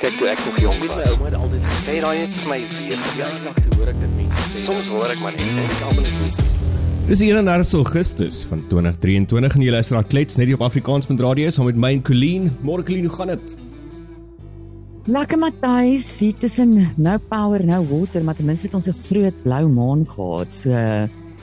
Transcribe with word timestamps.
Kyk 0.00 0.14
toe 0.16 0.30
ek 0.32 0.38
nog 0.46 0.58
jonk 0.62 0.84
was. 0.88 1.10
Ouma 1.12 1.26
het 1.28 1.34
altyd 1.36 1.64
gesê 1.68 1.94
daai 2.00 2.20
het 2.22 2.36
vir 2.40 2.48
my 2.48 2.56
weer 2.72 3.00
toe 3.04 3.74
hoor 3.74 3.90
ek 3.92 3.98
dit 4.00 4.12
mense 4.16 4.44
sê. 4.46 4.62
Soms 4.64 4.86
hoor 4.88 5.10
ek 5.12 5.18
maar 5.20 5.34
net 5.36 5.42
en 5.44 5.58
ek 5.60 5.82
almal 5.90 6.06
net 6.06 6.38
Dis 7.10 7.20
31 7.26 7.74
Augustus 7.76 8.38
van 8.48 8.62
2023 8.70 9.58
en 9.58 9.66
jy 9.66 9.74
luister 9.74 9.98
na 9.98 10.02
Klets 10.08 10.38
net 10.40 10.48
hier 10.48 10.56
op 10.56 10.64
Afrikaans 10.70 11.10
met 11.10 11.20
radio 11.20 11.52
saam 11.52 11.68
met 11.68 11.76
my 11.84 11.90
en 11.98 12.00
Colleen. 12.08 12.48
Môre 12.64 12.86
Colleen, 12.86 13.10
hoe 13.10 13.18
gaan 13.18 13.34
dit? 13.34 13.56
Lekker 15.10 15.42
Matthys, 15.44 16.08
hier 16.22 16.40
tussen 16.40 16.78
no 16.96 17.18
power, 17.28 17.60
no 17.68 17.82
water, 17.92 18.24
maar 18.24 18.40
ten 18.40 18.48
minste 18.48 18.70
het 18.70 18.80
ons 18.80 18.88
'n 18.88 18.96
groot 19.04 19.36
blou 19.44 19.68
maan 19.68 20.06
gehad. 20.08 20.48
So 20.48 20.70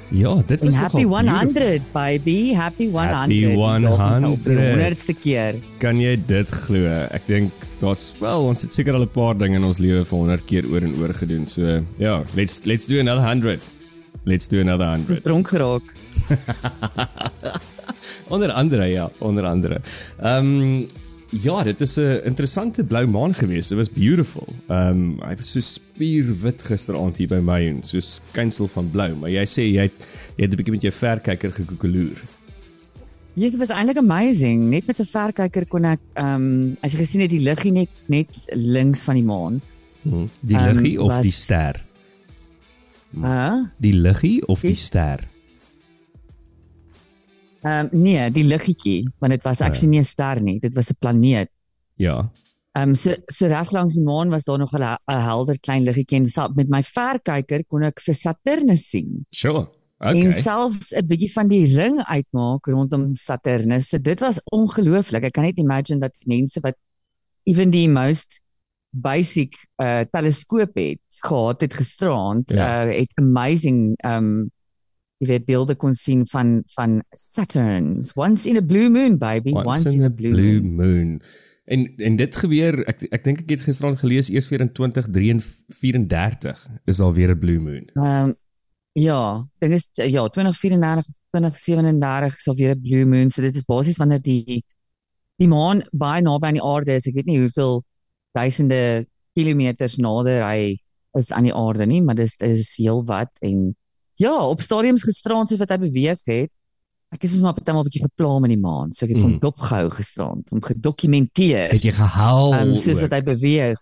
Ja, 0.10 0.42
dit 0.48 0.62
was 0.64 0.76
happy 0.76 1.04
nogal 1.04 1.28
100 1.28 1.54
beautiful. 1.54 1.80
baby, 1.92 2.54
happy 2.54 2.86
100. 2.88 3.12
Happy 3.12 3.34
Die 3.34 3.58
dag 3.58 3.82
is 3.82 4.20
nou 4.22 4.32
op 4.32 4.44
die 4.44 4.56
100. 4.56 4.98
100ste 4.98 5.14
keer. 5.22 5.56
Kan 5.84 6.00
jy 6.00 6.16
dit 6.26 6.48
glo? 6.64 6.86
Ek 7.12 7.28
dink 7.28 7.52
daar's 7.82 8.14
wel 8.20 8.46
ons 8.48 8.62
het 8.62 8.74
seker 8.74 8.94
al 8.96 9.02
'n 9.04 9.10
paar 9.12 9.36
dinge 9.38 9.56
in 9.60 9.64
ons 9.64 9.78
lewe 9.80 10.06
vir 10.06 10.18
100 10.18 10.46
keer 10.46 10.66
oor 10.72 10.82
en 10.82 10.96
oor 10.96 11.14
gedoen. 11.14 11.48
So 11.48 11.84
ja, 11.98 12.24
let's 12.36 12.62
let's 12.66 12.86
do 12.88 13.00
another 13.00 13.22
100. 13.24 13.60
Let's 14.24 14.48
do 14.48 14.60
another 14.62 14.96
Dis 14.98 15.08
100. 15.08 15.24
dronk 15.24 15.48
geraak. 15.48 15.84
Onder 18.30 18.52
andere 18.52 18.86
ja, 18.86 19.10
onder 19.20 19.46
andere. 19.46 19.82
Ehm 20.22 20.46
um, 20.46 20.86
ja, 21.44 21.64
dit 21.64 21.82
is 21.82 21.98
'n 21.98 22.22
interessante 22.26 22.84
blou 22.84 23.06
maan 23.08 23.34
geweest. 23.34 23.70
Dit 23.70 23.78
was 23.78 23.90
beautiful. 23.90 24.48
Ehm 24.68 24.90
um, 24.90 25.20
hy 25.22 25.36
was 25.36 25.52
so 25.52 25.60
spierwit 25.60 26.62
gisteraand 26.64 27.18
hier 27.18 27.28
by 27.28 27.40
my 27.42 27.60
en 27.68 27.82
so 27.84 28.00
skynsel 28.00 28.68
van 28.68 28.90
blou, 28.92 29.16
maar 29.16 29.30
jy 29.30 29.46
sê 29.46 29.62
jy 29.74 29.82
het 29.82 29.98
jy 30.38 30.44
het 30.44 30.52
'n 30.52 30.56
bietjie 30.56 30.72
met 30.74 30.82
jou 30.82 30.94
verkyker 30.94 31.52
gekoekeloer. 31.52 32.22
Yes, 33.34 33.54
it 33.54 33.60
was 33.60 33.70
eintlik 33.70 33.98
amazing. 33.98 34.70
Net 34.70 34.88
met 34.88 35.00
'n 35.00 35.06
verkyker 35.06 35.66
kon 35.68 35.86
ek 35.86 36.00
ehm 36.16 36.36
um, 36.36 36.78
as 36.82 36.92
jy 36.94 36.98
gesien 37.00 37.22
het 37.22 37.30
die 37.30 37.40
liggie 37.44 37.72
net 37.72 37.90
net 38.08 38.30
links 38.54 39.04
van 39.04 39.16
die 39.16 39.24
maan. 39.24 39.62
Hmm. 40.04 40.30
Die 40.42 40.58
liggie 40.58 41.02
of 41.02 41.12
was- 41.12 41.22
die 41.24 41.32
ster? 41.32 41.84
Hæ? 43.22 43.66
Die 43.78 43.94
liggie 43.94 44.48
of 44.48 44.62
die 44.62 44.70
Die- 44.70 44.76
ster? 44.78 45.20
Ehm 47.68 47.90
um, 47.92 48.02
nee, 48.02 48.32
die 48.32 48.44
liggietjie, 48.48 49.00
want 49.20 49.34
dit 49.36 49.44
was 49.44 49.62
actually 49.66 49.90
nie 49.92 50.00
'n 50.00 50.04
ster 50.08 50.40
nie, 50.42 50.60
dit 50.60 50.74
was 50.76 50.90
'n 50.92 50.98
planeet. 51.00 51.50
Ja. 51.96 52.18
Ehm 52.78 52.90
um, 52.90 52.96
so 52.96 53.14
so 53.28 53.48
reg 53.48 53.72
langs 53.72 53.96
die 53.96 54.04
maan 54.04 54.30
was 54.30 54.44
daar 54.46 54.58
nog 54.60 54.72
'n 54.74 54.82
he- 54.82 54.98
'n 55.16 55.22
helder 55.30 55.60
klein 55.60 55.84
liggetjie 55.84 56.20
en 56.20 56.28
sa- 56.28 56.52
met 56.56 56.70
my 56.70 56.82
verkyker 56.84 57.64
kon 57.68 57.84
ek 57.84 58.00
vir 58.00 58.14
Saturnus 58.16 58.90
sien. 58.90 59.26
Sure. 59.32 59.68
En 60.00 60.18
Okay. 60.18 60.42
selfs 60.42 60.92
'n 60.94 61.08
bietjie 61.08 61.32
van 61.34 61.48
die 61.48 61.66
ring 61.76 61.98
uitmaak 62.06 62.68
rondom 62.68 63.16
Saturnus. 63.16 63.90
So 63.90 63.98
dit 63.98 64.20
was 64.20 64.40
ongelooflik. 64.52 65.24
Ek 65.24 65.34
kan 65.34 65.44
net 65.44 65.58
imagine 65.58 66.00
dat 66.00 66.14
mense 66.26 66.60
wat 66.62 66.76
even 67.46 67.70
die 67.72 67.90
most 67.90 68.42
basic 68.92 69.56
uh 69.82 70.04
teleskoop 70.12 70.76
het 70.76 71.00
gehad 71.24 71.62
het 71.62 71.74
gisteraand, 71.74 72.50
Ja. 72.52 72.86
uh 72.88 72.94
het 73.00 73.12
amazing 73.16 73.98
um 74.06 74.52
jy 75.18 75.28
weet 75.32 75.46
beelde 75.46 75.76
kon 75.76 75.96
sien 75.96 76.26
van 76.30 76.62
van 76.76 77.02
Saturn. 77.10 78.06
Once 78.16 78.50
in 78.50 78.58
a 78.58 78.62
blue 78.62 78.90
moon 78.90 79.18
baby, 79.18 79.52
once, 79.52 79.90
in, 79.90 80.04
a 80.04 80.10
blue, 80.10 80.32
blue 80.32 80.62
moon. 80.62 80.76
moon. 80.76 81.22
En 81.66 81.88
en 81.98 82.16
dit 82.16 82.36
gebeur 82.36 82.80
ek 82.88 83.08
ek 83.12 83.24
dink 83.26 83.40
ek 83.44 83.50
het 83.58 83.66
gisterand 83.66 84.00
gelees 84.00 84.30
eers 84.32 84.50
weer 84.52 84.64
in 84.64 84.72
2034 84.72 86.68
is 86.86 87.02
al 87.02 87.14
weer 87.14 87.34
'n 87.34 87.40
blue 87.40 87.60
moon. 87.60 87.90
Ehm 87.94 88.34
ja, 88.98 89.48
ding 89.60 89.74
is 89.74 89.90
ja, 89.94 90.28
2034 90.28 91.06
of 91.06 91.18
2037 91.30 92.42
sal 92.42 92.56
weer 92.56 92.76
'n 92.76 92.82
blue 92.82 93.06
moon. 93.06 93.30
So 93.30 93.42
dit 93.42 93.56
is 93.56 93.66
basies 93.66 93.98
wanneer 93.98 94.22
die 94.22 94.64
die 95.38 95.48
maan 95.48 95.84
baie 95.92 96.22
naby 96.22 96.48
aan 96.48 96.58
die 96.58 96.64
aarde 96.64 96.94
is. 96.94 97.08
Ek 97.08 97.14
weet 97.14 97.26
nie 97.26 97.40
hoeveel 97.40 97.84
duisende 98.34 99.06
kilometers 99.34 99.98
nader 99.98 100.42
hy 100.46 100.78
is 101.18 101.32
aan 101.32 101.44
die 101.44 101.54
aarde 101.54 101.86
nie, 101.86 102.02
maar 102.02 102.16
dis 102.16 102.36
is 102.38 102.76
heel 102.78 103.04
wat 103.06 103.30
en 103.42 103.76
ja, 104.18 104.34
op 104.50 104.62
stadiums 104.62 105.04
gisterand 105.06 105.50
soos 105.50 105.60
wat 105.62 105.70
hy 105.76 105.78
beweeg 105.88 106.22
het. 106.26 106.52
Ek 107.14 107.24
is 107.24 107.32
soms 107.32 107.44
maar 107.46 107.54
partymal 107.56 107.82
'n 107.82 107.88
bietjie 107.88 108.04
gepla 108.04 108.40
met 108.44 108.50
die 108.52 108.60
maan. 108.60 108.92
So 108.92 109.06
ek 109.06 109.12
het 109.14 109.22
hom 109.24 109.32
Mm. 109.38 109.40
dopgehou 109.40 109.90
gisterand 109.96 110.52
om 110.52 110.62
gedokumenteer. 110.62 111.70
Het 111.72 111.84
jy 111.84 111.92
gehuil? 111.96 112.54
Ehm 112.54 112.68
um, 112.70 112.76
soos 112.76 112.96
ook? 112.96 113.02
wat 113.08 113.12
hy 113.12 113.22
beweeg. 113.24 113.78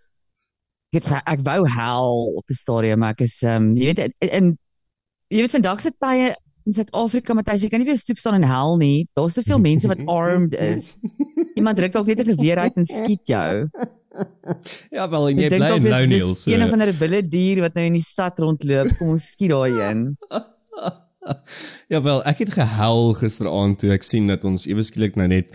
Ek 0.94 1.04
het 1.04 1.22
ek 1.26 1.40
wou 1.44 1.62
hel 1.70 2.36
op 2.38 2.44
'n 2.50 2.54
stadium, 2.54 3.00
maar 3.00 3.12
ek 3.12 3.22
is 3.22 3.42
ehm 3.42 3.56
um, 3.64 3.76
jy 3.78 3.86
weet 3.94 4.14
en 4.20 4.58
jy 5.30 5.42
weet 5.42 5.52
vandag 5.52 5.80
se 5.82 5.92
tye 5.98 6.36
in 6.66 6.74
Suid-Afrika, 6.74 7.34
Matthys, 7.34 7.62
jy 7.62 7.70
kan 7.70 7.80
nie 7.80 7.86
weer 7.88 7.98
stoep 7.98 8.18
staan 8.18 8.34
en 8.42 8.44
hel 8.44 8.78
nie. 8.78 9.08
Daar's 9.14 9.34
te 9.34 9.42
veel 9.44 9.60
mense 9.60 9.88
wat 9.88 10.00
armed 10.20 10.54
is. 10.54 10.98
Iemand 11.56 11.78
druk 11.78 11.92
dalk 11.94 12.08
net 12.08 12.20
'n 12.20 12.36
geweer 12.36 12.58
uit 12.58 12.78
en 12.78 12.86
skiet 12.86 13.26
jou. 13.28 13.70
Ja, 14.96 15.10
wel 15.10 15.30
en 15.30 15.40
jy 15.42 15.50
bly 15.52 15.72
in 15.76 15.88
Louniel 15.90 16.36
so. 16.36 16.52
een 16.52 16.64
of 16.64 16.72
ander 16.72 16.92
wilde 17.00 17.22
dier 17.28 17.64
wat 17.66 17.74
nou 17.78 17.86
in 17.90 17.98
die 17.98 18.06
stad 18.06 18.40
rondloop. 18.40 18.94
Kom 19.00 19.16
ons 19.16 19.32
skiet 19.34 19.52
daai 19.52 19.74
een. 19.80 20.06
ja 21.94 22.02
wel, 22.06 22.22
ek 22.30 22.46
het 22.46 22.54
gehuil 22.56 23.14
gisteraand 23.20 23.80
toe 23.82 23.92
ek 23.96 24.06
sien 24.06 24.30
dat 24.32 24.46
ons 24.48 24.68
ewe 24.70 24.86
skielik 24.86 25.18
nou 25.20 25.28
net 25.32 25.52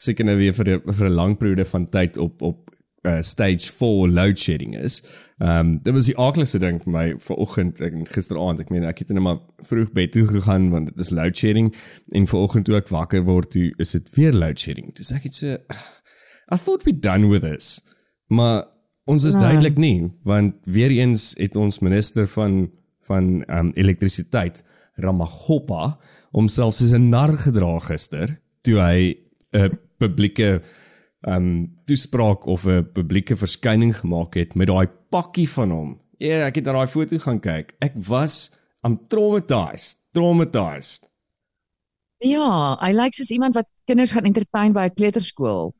seker 0.00 0.24
nou 0.24 0.36
weer 0.40 0.56
vir 0.56 0.78
vir 0.80 1.08
'n 1.08 1.16
lang 1.16 1.36
periode 1.38 1.68
van 1.68 1.88
tyd 1.92 2.16
op 2.16 2.42
op 2.42 2.70
uh, 3.02 3.20
stage 3.22 3.72
4 3.72 4.08
load 4.08 4.38
shedding 4.38 4.76
is. 4.76 5.02
Ehm 5.38 5.58
um, 5.58 5.68
dit 5.82 5.94
was 5.94 6.08
die 6.08 6.18
aardigste 6.18 6.58
ding 6.58 6.80
vir 6.82 6.92
my 6.92 7.06
vanoggend 7.18 7.80
en 7.80 8.06
gisteraand. 8.06 8.60
Ek 8.60 8.70
meen 8.70 8.84
ek 8.84 8.98
het 8.98 9.12
net 9.12 9.24
maar 9.24 9.40
vroeg 9.68 9.92
bed 9.92 10.12
toe 10.12 10.26
gegaan 10.28 10.70
want 10.70 10.88
dit 10.92 11.00
is 11.00 11.10
load 11.10 11.36
shedding 11.36 11.74
en 12.12 12.26
vanoggend 12.26 12.64
toe 12.64 12.76
ek 12.76 12.92
wakker 12.92 13.24
word, 13.24 13.50
toe 13.50 13.70
is 13.78 13.92
dit 13.96 14.10
weer 14.16 14.32
load 14.32 14.60
shedding. 14.60 14.92
Dis 14.96 15.12
ek 15.12 15.28
het 15.28 15.34
so 15.34 15.56
I 16.50 16.56
thought 16.56 16.84
we'd 16.84 17.00
done 17.00 17.28
with 17.28 17.42
this. 17.42 17.80
Maar 18.30 18.64
ons 19.10 19.24
is 19.26 19.34
Ja. 19.34 19.40
duidelik 19.40 19.76
nie 19.78 20.10
want 20.24 20.54
weer 20.64 20.90
eens 20.90 21.34
het 21.38 21.56
ons 21.56 21.78
minister 21.82 22.28
van 22.28 22.70
van 23.08 23.42
um, 23.50 23.72
elektrisiteit 23.74 24.62
Ramaghopa 24.94 25.98
homself 26.30 26.74
soos 26.74 26.92
'n 26.92 27.08
nar 27.10 27.34
gedra 27.38 27.78
gister 27.80 28.38
toe 28.62 28.78
hy 28.78 29.16
'n 29.52 29.78
publieke 29.98 30.62
um, 31.26 31.74
toespraak 31.84 32.46
of 32.46 32.66
'n 32.66 32.86
publieke 32.92 33.36
verskyning 33.36 33.96
gemaak 33.96 34.34
het 34.34 34.54
met 34.54 34.68
daai 34.68 34.86
pakkie 35.10 35.48
van 35.48 35.70
hom. 35.70 36.00
Ja, 36.18 36.46
ek 36.46 36.54
het 36.54 36.64
na 36.64 36.72
daai 36.72 36.86
foto 36.86 37.18
gaan 37.18 37.40
kyk. 37.40 37.74
Ek 37.80 37.92
was 37.96 38.52
I'm 38.86 38.98
traumatized, 39.08 39.98
traumatized. 40.12 41.10
Ja, 42.18 42.76
hy 42.80 42.92
lyk 42.92 43.14
soos 43.14 43.30
iemand 43.30 43.54
wat 43.54 43.66
kinders 43.84 44.12
gaan 44.12 44.24
entertain 44.24 44.72
by 44.72 44.86
'n 44.86 44.94
kleuterskool. 44.94 45.74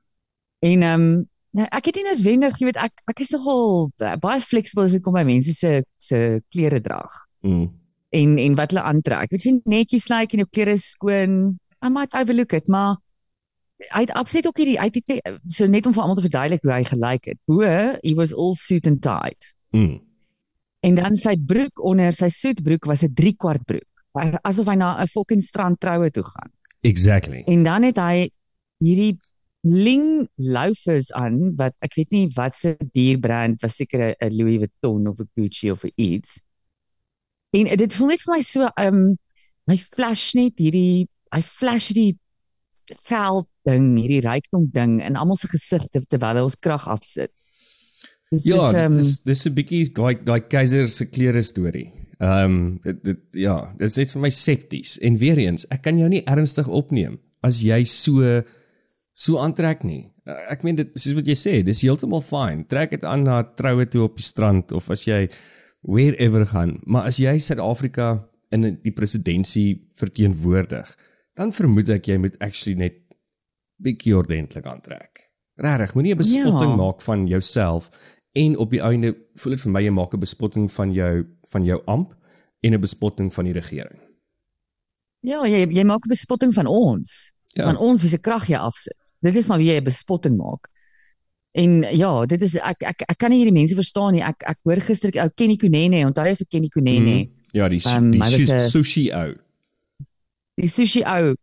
En 0.60 0.82
um, 0.82 1.29
nou, 1.56 1.66
ek 1.70 1.90
het 1.90 1.96
nie 1.96 2.04
noodwendig, 2.06 2.58
jy 2.60 2.66
weet, 2.70 2.76
ek 2.76 3.02
ek 3.10 3.20
is 3.20 3.30
nogal 3.34 3.90
baie 4.22 4.40
flexible 4.40 4.84
as 4.84 4.92
dit 4.92 5.02
kom 5.02 5.14
by 5.14 5.24
mense 5.24 5.52
se 5.56 5.82
se 5.98 6.40
klere 6.52 6.80
drag 6.80 7.26
Mm. 7.42 7.70
en 8.12 8.38
en 8.38 8.54
wat 8.54 8.70
hulle 8.70 8.82
aantrek. 8.84 9.30
Dit 9.30 9.40
sien 9.40 9.60
netjies 9.64 10.08
lyk 10.08 10.18
like, 10.20 10.32
en 10.36 10.42
jou 10.44 10.48
klere 10.52 10.76
skoon. 10.78 11.58
I 11.82 11.88
might 11.88 12.12
overlook 12.12 12.52
it, 12.52 12.68
maar 12.68 12.98
hy 13.94 14.02
het 14.04 14.12
absoluut 14.12 14.46
ook 14.46 14.58
hierdie 14.60 14.76
hy 14.78 14.90
het 14.90 15.08
nie 15.08 15.20
so 15.48 15.66
net 15.66 15.86
om 15.86 15.94
vir 15.96 16.02
almal 16.02 16.16
te 16.18 16.26
verduidelik 16.26 16.62
hoe 16.62 16.72
hy 16.72 16.84
gelyk 16.84 17.24
het. 17.32 17.38
Bo, 17.48 17.62
he 18.02 18.12
was 18.14 18.34
all 18.34 18.52
suit 18.54 18.86
and 18.86 19.00
tied. 19.00 19.54
Mm. 19.72 20.00
En 20.84 20.94
dan 20.94 21.16
sy 21.16 21.36
broek 21.36 21.80
onder 21.84 22.12
sy 22.12 22.28
soetbroek 22.28 22.84
was 22.84 23.02
'n 23.02 23.14
3 23.14 23.36
kwart 23.36 23.64
broek. 23.64 23.88
Asof 24.44 24.66
hy 24.66 24.74
na 24.76 25.00
'n 25.00 25.06
fucking 25.06 25.42
strand 25.42 25.80
troue 25.80 26.10
toe 26.10 26.24
gaan. 26.24 26.50
Exactly. 26.82 27.42
En 27.46 27.62
dan 27.64 27.82
het 27.82 27.96
hy 27.96 28.30
hierdie 28.78 29.18
bling 29.62 30.28
loafers 30.36 31.10
aan 31.12 31.52
wat 31.58 31.74
ek 31.84 31.94
weet 31.98 32.10
nie 32.14 32.28
wat 32.36 32.56
se 32.56 32.76
dierbrand 32.94 33.60
was 33.62 33.76
seker 33.76 34.14
'n- 34.16 34.32
Louis 34.36 34.58
Vuitton 34.62 35.06
of 35.08 35.20
'n 35.20 35.28
Gucci 35.36 35.70
of 35.70 35.84
iets. 35.96 36.40
En 37.52 37.66
dit 37.76 37.94
voel 37.94 38.08
net 38.08 38.22
vir 38.22 38.34
my 38.36 38.40
so 38.42 38.68
um 38.80 39.18
hy 39.66 39.76
flash 39.76 40.34
net 40.34 40.58
hierdie 40.58 41.08
hy 41.32 41.42
flash 41.42 41.88
hierdie 41.90 42.16
geld 43.08 43.46
ding, 43.68 43.96
hierdie 43.98 44.22
rykdom 44.24 44.70
ding 44.72 45.00
in 45.02 45.16
almal 45.16 45.36
se 45.36 45.48
gesigte 45.48 46.00
terwyl 46.08 46.36
hy 46.40 46.42
ons 46.42 46.56
krag 46.58 46.88
afsit. 46.88 47.30
Dis 48.30 48.44
Ja, 48.46 48.70
is, 48.70 48.74
um, 48.78 48.96
dis 48.96 49.20
dis 49.26 49.46
'n 49.46 49.54
bietjie 49.54 49.92
daai 49.92 50.14
daai 50.24 50.40
keiser 50.40 50.88
se 50.88 51.04
klere 51.06 51.42
storie. 51.42 51.92
Ehm 52.20 52.44
um, 52.44 52.80
dit, 52.84 53.04
dit 53.04 53.18
ja, 53.32 53.72
dit 53.78 53.86
is 53.90 53.96
net 53.96 54.10
vir 54.12 54.20
my 54.22 54.30
septies 54.30 54.98
en 54.98 55.16
weer 55.18 55.38
eens, 55.38 55.66
ek 55.70 55.82
kan 55.82 55.98
jou 55.98 56.08
nie 56.08 56.22
ernstig 56.26 56.68
opneem 56.68 57.18
as 57.42 57.62
jy 57.62 57.84
so 57.84 58.42
so 59.20 59.36
aantrek 59.42 59.82
nie. 59.84 60.06
Ek 60.50 60.62
meen 60.64 60.78
dit 60.78 60.92
soos 60.96 61.16
wat 61.18 61.26
jy 61.28 61.34
sê, 61.36 61.52
dis 61.66 61.82
heeltemal 61.84 62.22
fyn. 62.24 62.62
Trek 62.70 62.94
dit 62.94 63.04
aan 63.04 63.24
na 63.26 63.42
troue 63.58 63.84
toe 63.90 64.04
op 64.06 64.16
die 64.16 64.24
strand 64.24 64.72
of 64.76 64.88
as 64.94 65.04
jy 65.08 65.26
wherever 65.82 66.44
gaan, 66.46 66.78
maar 66.86 67.08
as 67.10 67.18
jy 67.20 67.34
Suid-Afrika 67.40 68.26
in 68.52 68.62
die 68.82 68.92
presidentskap 68.92 69.82
verteenwoordig, 70.00 70.94
dan 71.38 71.52
vermoed 71.52 71.88
ek 71.94 72.08
jy 72.10 72.16
moet 72.18 72.36
actually 72.40 72.76
net 72.78 72.96
bietjie 73.80 74.16
ordentlik 74.16 74.66
aantrek. 74.68 75.26
Regtig, 75.60 75.94
moenie 75.94 76.14
'n 76.14 76.18
bespotting 76.18 76.70
Ja. 76.72 76.76
maak 76.76 77.00
van 77.02 77.26
jouself 77.26 77.90
en 78.34 78.56
op 78.56 78.70
die 78.70 78.80
einde 78.80 79.14
voel 79.36 79.52
dit 79.52 79.60
vir 79.60 79.72
my 79.72 79.80
jy 79.82 79.90
maak 79.90 80.14
'n 80.14 80.20
bespotting 80.20 80.70
van 80.72 80.92
jou 80.92 81.24
van 81.52 81.64
jou 81.64 81.82
amp 81.86 82.14
en 82.62 82.74
'n 82.74 82.80
bespotting 82.80 83.32
van 83.34 83.44
die 83.44 83.52
regering. 83.54 83.98
ja, 85.22 85.44
jy 85.46 85.66
jy 85.70 85.84
maak 85.84 86.04
'n 86.04 86.08
bespotting 86.08 86.54
van 86.54 86.66
ons. 86.66 87.32
Ja. 87.54 87.64
Van 87.64 87.76
ons 87.76 88.00
wie 88.02 88.10
se 88.10 88.18
krag 88.18 88.46
jy 88.48 88.56
afsit. 88.56 88.94
Dit 89.22 89.36
is 89.36 89.48
maar 89.48 89.58
wie 89.58 89.70
jy 89.72 89.80
bespotting 89.82 90.36
maak. 90.36 90.68
En 91.52 91.82
ja, 91.82 92.26
dit 92.26 92.42
is 92.42 92.54
ek 92.56 92.82
ek 92.82 93.02
ek 93.08 93.18
kan 93.18 93.30
nie 93.30 93.38
hierdie 93.42 93.52
mense 93.58 93.74
verstaan 93.74 94.12
nie. 94.14 94.22
Ek 94.22 94.42
ek 94.46 94.58
hoor 94.64 94.80
gister 94.80 95.10
ou 95.22 95.28
Kenny 95.34 95.56
Kunene, 95.56 96.04
onthou 96.06 96.24
jy 96.24 96.36
vir 96.36 96.46
Kenny 96.50 96.68
Kunene? 96.68 97.16
Mhm. 97.24 97.30
Ja, 97.52 97.68
die 97.68 97.80
Um, 97.96 98.10
die 98.12 98.22
su- 98.22 98.52
'n- 98.52 98.60
sushi 98.70 99.10
ou. 99.12 99.34
Die 100.56 100.68
sushi 100.68 101.02
ou 101.02 101.34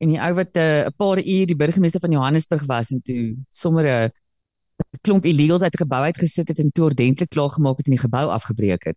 en 0.00 0.08
die 0.08 0.18
ou 0.18 0.32
wat 0.34 0.56
'n 0.56 0.60
uh, 0.60 0.86
'n 0.88 0.92
paar 0.96 1.18
uur 1.18 1.46
die 1.46 1.56
burgemeester 1.56 2.00
van 2.00 2.12
Johannesburg 2.12 2.64
was 2.66 2.90
en 2.90 3.02
toe 3.02 3.36
sommer 3.50 3.84
'n 3.84 4.10
klomp 5.02 5.24
illegals 5.26 5.62
uit 5.62 5.74
'n 5.74 5.84
gebou 5.84 6.02
uitgesit 6.02 6.48
het 6.48 6.58
en 6.58 6.70
toe 6.72 6.84
ordentlik 6.84 7.28
klaar 7.30 7.50
gemaak 7.50 7.76
het 7.76 7.86
en 7.86 7.92
die 7.92 8.00
gebou 8.08 8.26
afgebreek 8.30 8.84
het. 8.84 8.96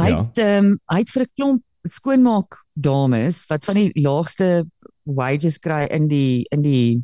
Hy 0.00 0.08
Ja. 0.08 0.16
het 0.24 0.38
ehm 0.38 0.64
um, 0.64 0.80
hy 0.88 0.98
het 0.98 1.10
vir 1.10 1.22
'n 1.22 1.30
klomp 1.36 1.62
skoonmaak 1.84 2.64
dames 2.74 3.44
wat 3.48 3.64
van 3.64 3.74
die 3.74 3.92
laagste 4.00 4.64
wages 5.04 5.58
kry 5.58 5.86
in 5.90 6.08
die 6.08 6.46
in 6.50 6.62
die 6.62 7.02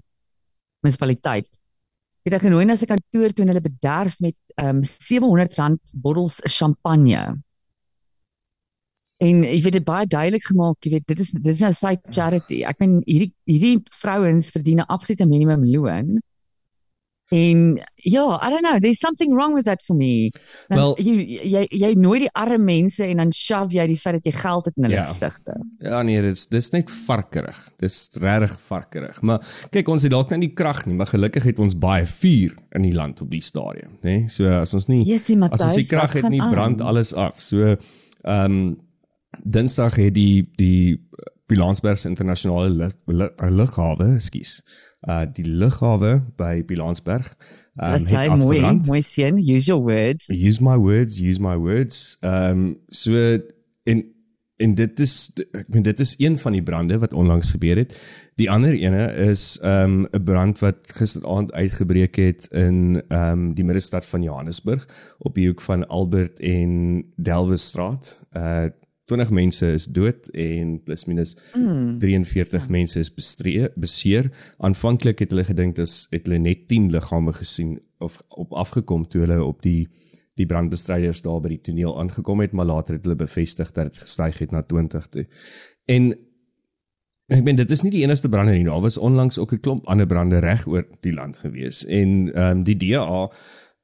munisipaliteit. 0.84 1.48
Het 2.26 2.36
hy 2.36 2.40
genooi 2.42 2.64
na 2.68 2.76
sy 2.76 2.86
kantoor 2.90 3.32
toe 3.32 3.44
en 3.44 3.52
hulle 3.52 3.64
bederf 3.64 4.18
met 4.20 4.36
ehm 4.58 4.80
um, 4.80 4.86
R700 4.86 5.94
bottels 5.94 6.40
champagne. 6.58 7.22
En 9.18 9.42
jy 9.42 9.58
weet 9.64 9.78
dit 9.80 9.86
baie 9.86 10.06
duidelik 10.06 10.44
gemaak, 10.46 10.78
jy 10.84 10.92
weet 10.94 11.06
dit 11.10 11.20
is 11.24 11.30
dit 11.34 11.50
is 11.50 11.62
nou 11.64 11.72
sy 11.74 11.96
charity. 12.14 12.62
Ek 12.68 12.78
meen 12.82 13.00
hierdie 13.06 13.32
hierdie 13.50 13.78
vrouens 14.02 14.50
verdien 14.54 14.82
'n 14.82 14.90
absolute 14.94 15.26
minimum 15.26 15.64
loon. 15.66 16.18
En 17.30 17.76
ja, 17.94 18.40
I 18.40 18.48
don't 18.50 18.62
know, 18.64 18.78
there's 18.80 18.98
something 18.98 19.34
wrong 19.34 19.54
with 19.54 19.64
that 19.64 19.82
for 19.84 19.96
me. 19.96 20.30
Dan, 20.68 20.78
Wel- 20.78 20.96
jy 21.02 21.40
jy 21.44 21.66
jy 21.70 21.90
nooi 22.00 22.18
die 22.24 22.30
arme 22.32 22.58
mense 22.64 23.04
en 23.04 23.16
dan 23.20 23.32
shove 23.36 23.74
jy 23.76 23.84
die 23.86 23.96
feit 24.00 24.14
dat 24.16 24.24
jy 24.24 24.32
geld 24.40 24.64
het 24.64 24.76
in 24.76 24.82
hulle 24.86 24.96
Ja. 24.96 25.04
gesigte. 25.10 25.58
Ja 25.84 26.02
nee, 26.02 26.22
dis 26.22 26.46
dis 26.48 26.70
net 26.72 26.90
varkerig. 26.90 27.58
Dis 27.78 28.08
regtig 28.16 28.56
varkerig. 28.66 29.20
Maar 29.22 29.44
kyk, 29.70 29.88
ons 29.88 30.02
het 30.02 30.10
dalk 30.10 30.30
net 30.30 30.38
nie 30.40 30.54
krag 30.54 30.86
nie, 30.86 30.94
maar 30.96 31.06
gelukkig 31.06 31.44
het 31.44 31.58
ons 31.58 31.76
baie 31.78 32.06
vuur 32.06 32.56
in 32.72 32.82
die 32.82 32.94
land 32.94 33.20
op 33.20 33.30
die 33.30 33.42
stadium, 33.42 33.98
né? 34.02 34.08
Nee? 34.08 34.28
So 34.28 34.46
as 34.48 34.72
ons 34.74 34.86
nie 34.88 35.04
Jessie 35.04 35.36
Matthys, 35.36 35.60
as 35.60 35.66
ons 35.66 35.74
die 35.82 35.86
krag 35.96 36.12
het 36.12 36.28
nie, 36.30 36.40
aan? 36.40 36.50
brand 36.52 36.80
alles 36.80 37.12
af. 37.14 37.40
So 37.40 37.76
ehm 38.24 38.44
um, 38.44 38.76
Dinsdag 39.44 39.96
het 40.00 40.14
die 40.14 40.48
die 40.56 40.96
Bilansberg 41.48 42.04
internasionale 42.04 42.70
lug, 42.70 42.92
lug, 43.06 43.32
lughawe, 43.50 44.14
ekskuus. 44.18 44.58
Uh 45.08 45.24
die 45.32 45.46
lughawe 45.46 46.18
by 46.36 46.60
Bilansberg 46.68 47.32
Dit 47.78 48.00
um, 48.00 48.06
sê 48.06 48.22
het 48.26 48.34
mooi, 48.34 48.58
afgebrand. 48.58 48.86
mooi 48.90 49.02
seun, 49.06 49.38
use 49.38 49.68
your 49.70 49.82
words. 49.82 50.26
use 50.28 50.62
my 50.62 50.76
words 50.76 51.18
use 51.22 51.40
my 51.40 51.56
words 51.56 52.16
ehm 52.20 52.50
um, 52.50 52.80
so 52.88 53.14
en 53.84 54.02
en 54.58 54.74
dit 54.74 55.00
is 55.00 55.12
ek 55.54 55.68
meen 55.70 55.84
dit 55.86 56.00
is 56.02 56.16
een 56.18 56.38
van 56.38 56.56
die 56.56 56.62
brande 56.62 56.98
wat 56.98 57.14
onlangs 57.14 57.52
gebeur 57.54 57.78
het 57.78 57.94
die 58.34 58.50
ander 58.50 58.74
ene 58.74 59.06
is 59.28 59.58
ehm 59.62 60.02
um, 60.02 60.08
'n 60.10 60.24
brand 60.24 60.58
wat 60.58 60.90
gisteraand 60.98 61.52
uitgebreek 61.52 62.16
het 62.16 62.50
in 62.50 63.02
ehm 63.08 63.30
um, 63.30 63.54
die 63.54 63.64
middestad 63.64 64.06
van 64.06 64.22
Johannesburg 64.22 64.88
op 65.18 65.34
die 65.34 65.46
hoek 65.46 65.60
van 65.60 65.86
Albert 65.86 66.40
en 66.40 67.06
Delwestraat 67.16 68.24
uh 68.34 68.66
20 69.08 69.30
mense 69.32 69.66
is 69.72 69.86
dood 69.86 70.28
en 70.36 70.76
plus 70.84 71.06
minus 71.08 71.36
Mm. 71.54 71.98
43 71.98 72.68
mense 72.68 73.00
is 73.00 73.14
bestree, 73.14 73.68
beseer. 73.74 74.30
Aanvanklik 74.58 75.18
het 75.18 75.32
hulle 75.32 75.44
gedink 75.44 75.76
dis 75.76 76.06
het 76.10 76.26
hulle 76.26 76.38
net 76.38 76.68
10 76.68 76.90
liggame 76.92 77.32
gesien 77.32 77.78
of 77.98 78.20
op 78.28 78.52
afgekom 78.52 79.08
toe 79.08 79.24
hulle 79.24 79.40
op 79.44 79.62
die 79.62 79.88
die 80.38 80.46
brandbestryders 80.46 81.24
daar 81.24 81.40
by 81.42 81.48
die 81.56 81.60
toneel 81.66 81.96
aangekom 81.98 82.38
het, 82.44 82.52
maar 82.54 82.68
later 82.68 82.94
het 82.94 83.06
hulle 83.08 83.18
bevestig 83.18 83.72
dat 83.74 83.88
dit 83.90 84.02
gestyg 84.04 84.38
het 84.38 84.52
na 84.54 84.62
20 84.62 85.08
toe. 85.10 85.24
En 85.90 86.12
ek 87.26 87.42
meen 87.44 87.58
dit 87.58 87.70
is 87.74 87.82
nie 87.82 87.90
die 87.90 88.04
enigste 88.04 88.30
brande 88.30 88.54
nie. 88.54 88.68
Daar 88.68 88.84
was 88.84 89.00
onlangs 89.02 89.38
ook 89.38 89.52
'n 89.52 89.60
klomp 89.60 89.86
ander 89.86 90.06
brande 90.06 90.38
reg 90.38 90.66
oor 90.66 90.86
die 91.00 91.12
land 91.12 91.38
gewees. 91.38 91.84
En 91.84 92.32
ehm 92.34 92.58
um, 92.58 92.62
die 92.62 92.76
DA 92.76 93.30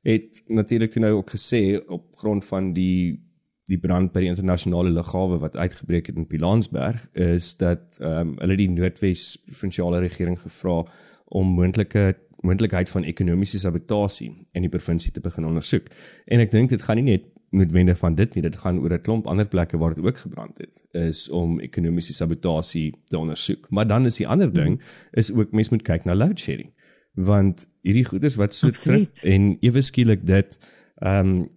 het 0.03 0.43
natuurlik 0.47 0.91
toe 0.91 1.03
nou 1.03 1.15
ook 1.15 1.31
gesê 1.31 1.81
op 1.87 2.17
grond 2.17 2.45
van 2.45 2.73
die 2.73 3.24
die 3.71 3.79
brand 3.81 4.13
by 4.13 4.21
die 4.21 4.29
internasionale 4.29 4.91
lughawe 4.93 5.39
wat 5.41 5.57
uitgebreek 5.57 6.11
het 6.11 6.17
in 6.21 6.27
Pilansberg 6.29 7.09
is 7.13 7.57
dat 7.57 8.01
ehm 8.01 8.35
um, 8.35 8.37
hulle 8.43 8.57
die 8.61 8.71
Noordwes 8.71 9.37
provinsiale 9.47 10.03
regering 10.05 10.41
gevra 10.41 10.83
om 11.25 11.55
moontlike 11.57 12.15
moontlikheid 12.45 12.89
van 12.93 13.07
ekonomiese 13.09 13.59
sabotasie 13.59 14.29
in 14.53 14.67
die 14.67 14.69
provinsie 14.69 15.13
te 15.13 15.23
begin 15.25 15.47
ondersoek. 15.49 15.87
En 16.29 16.43
ek 16.45 16.51
dink 16.53 16.75
dit 16.75 16.83
gaan 16.83 17.01
nie 17.01 17.07
net 17.07 17.31
noodwendig 17.55 17.97
van 18.01 18.17
dit 18.19 18.35
nie, 18.35 18.43
dit 18.43 18.57
gaan 18.57 18.81
oor 18.83 18.93
'n 18.93 19.01
klomp 19.01 19.27
ander 19.31 19.47
plekke 19.47 19.79
waar 19.79 19.95
dit 19.95 20.05
ook 20.05 20.19
gebrand 20.19 20.59
het, 20.59 20.83
is 20.93 21.29
om 21.31 21.61
ekonomiese 21.61 22.13
sabotasie 22.13 22.93
te 23.07 23.19
ondersoek. 23.19 23.71
Maar 23.71 23.87
dan 23.87 24.07
is 24.07 24.17
die 24.17 24.29
ander 24.29 24.53
ding 24.53 24.83
is 25.13 25.33
ook 25.33 25.53
mens 25.53 25.69
moet 25.69 25.83
kyk 25.83 26.05
na 26.05 26.15
load 26.15 26.39
shedding. 26.39 26.73
Want 27.15 27.69
hierdie 27.81 28.05
goeders 28.05 28.35
wat 28.35 28.55
so 28.55 28.71
trip 28.71 29.17
en 29.23 29.57
ewe 29.61 29.81
skielik 29.81 30.27
dit 30.27 30.59
ehm 30.99 31.29
um, 31.29 31.49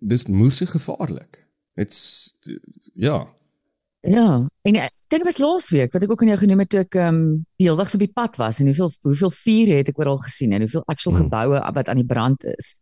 dis 0.00 0.26
moeë 0.26 0.66
gevaarlik. 0.66 1.47
Dit's 1.78 2.34
ja. 2.94 3.20
Ja, 4.06 4.28
en 4.62 4.76
ek 4.78 4.92
dink 5.10 5.24
dit 5.24 5.26
was 5.26 5.40
laasweek 5.42 5.94
wat 5.94 6.04
ek 6.04 6.10
ook 6.12 6.22
aan 6.22 6.32
jou 6.32 6.40
genoem 6.42 6.62
het 6.62 6.70
toe 6.72 6.82
ek 6.84 6.98
ehm 6.98 7.16
um, 7.16 7.22
heeldag 7.62 7.94
op 7.94 8.02
die 8.02 8.12
pad 8.14 8.36
was 8.40 8.60
en 8.60 8.70
hoeveel 8.70 8.92
hoeveel 9.06 9.32
vuur 9.34 9.72
het 9.76 9.88
ek 9.90 9.98
oral 9.98 10.20
gesien 10.22 10.52
en 10.54 10.64
hoeveel 10.66 10.84
actual 10.86 11.16
Hmm. 11.16 11.24
geboue 11.26 11.62
wat 11.78 11.88
aan 11.88 12.02
die 12.02 12.06
brand 12.06 12.44
is. 12.44 12.76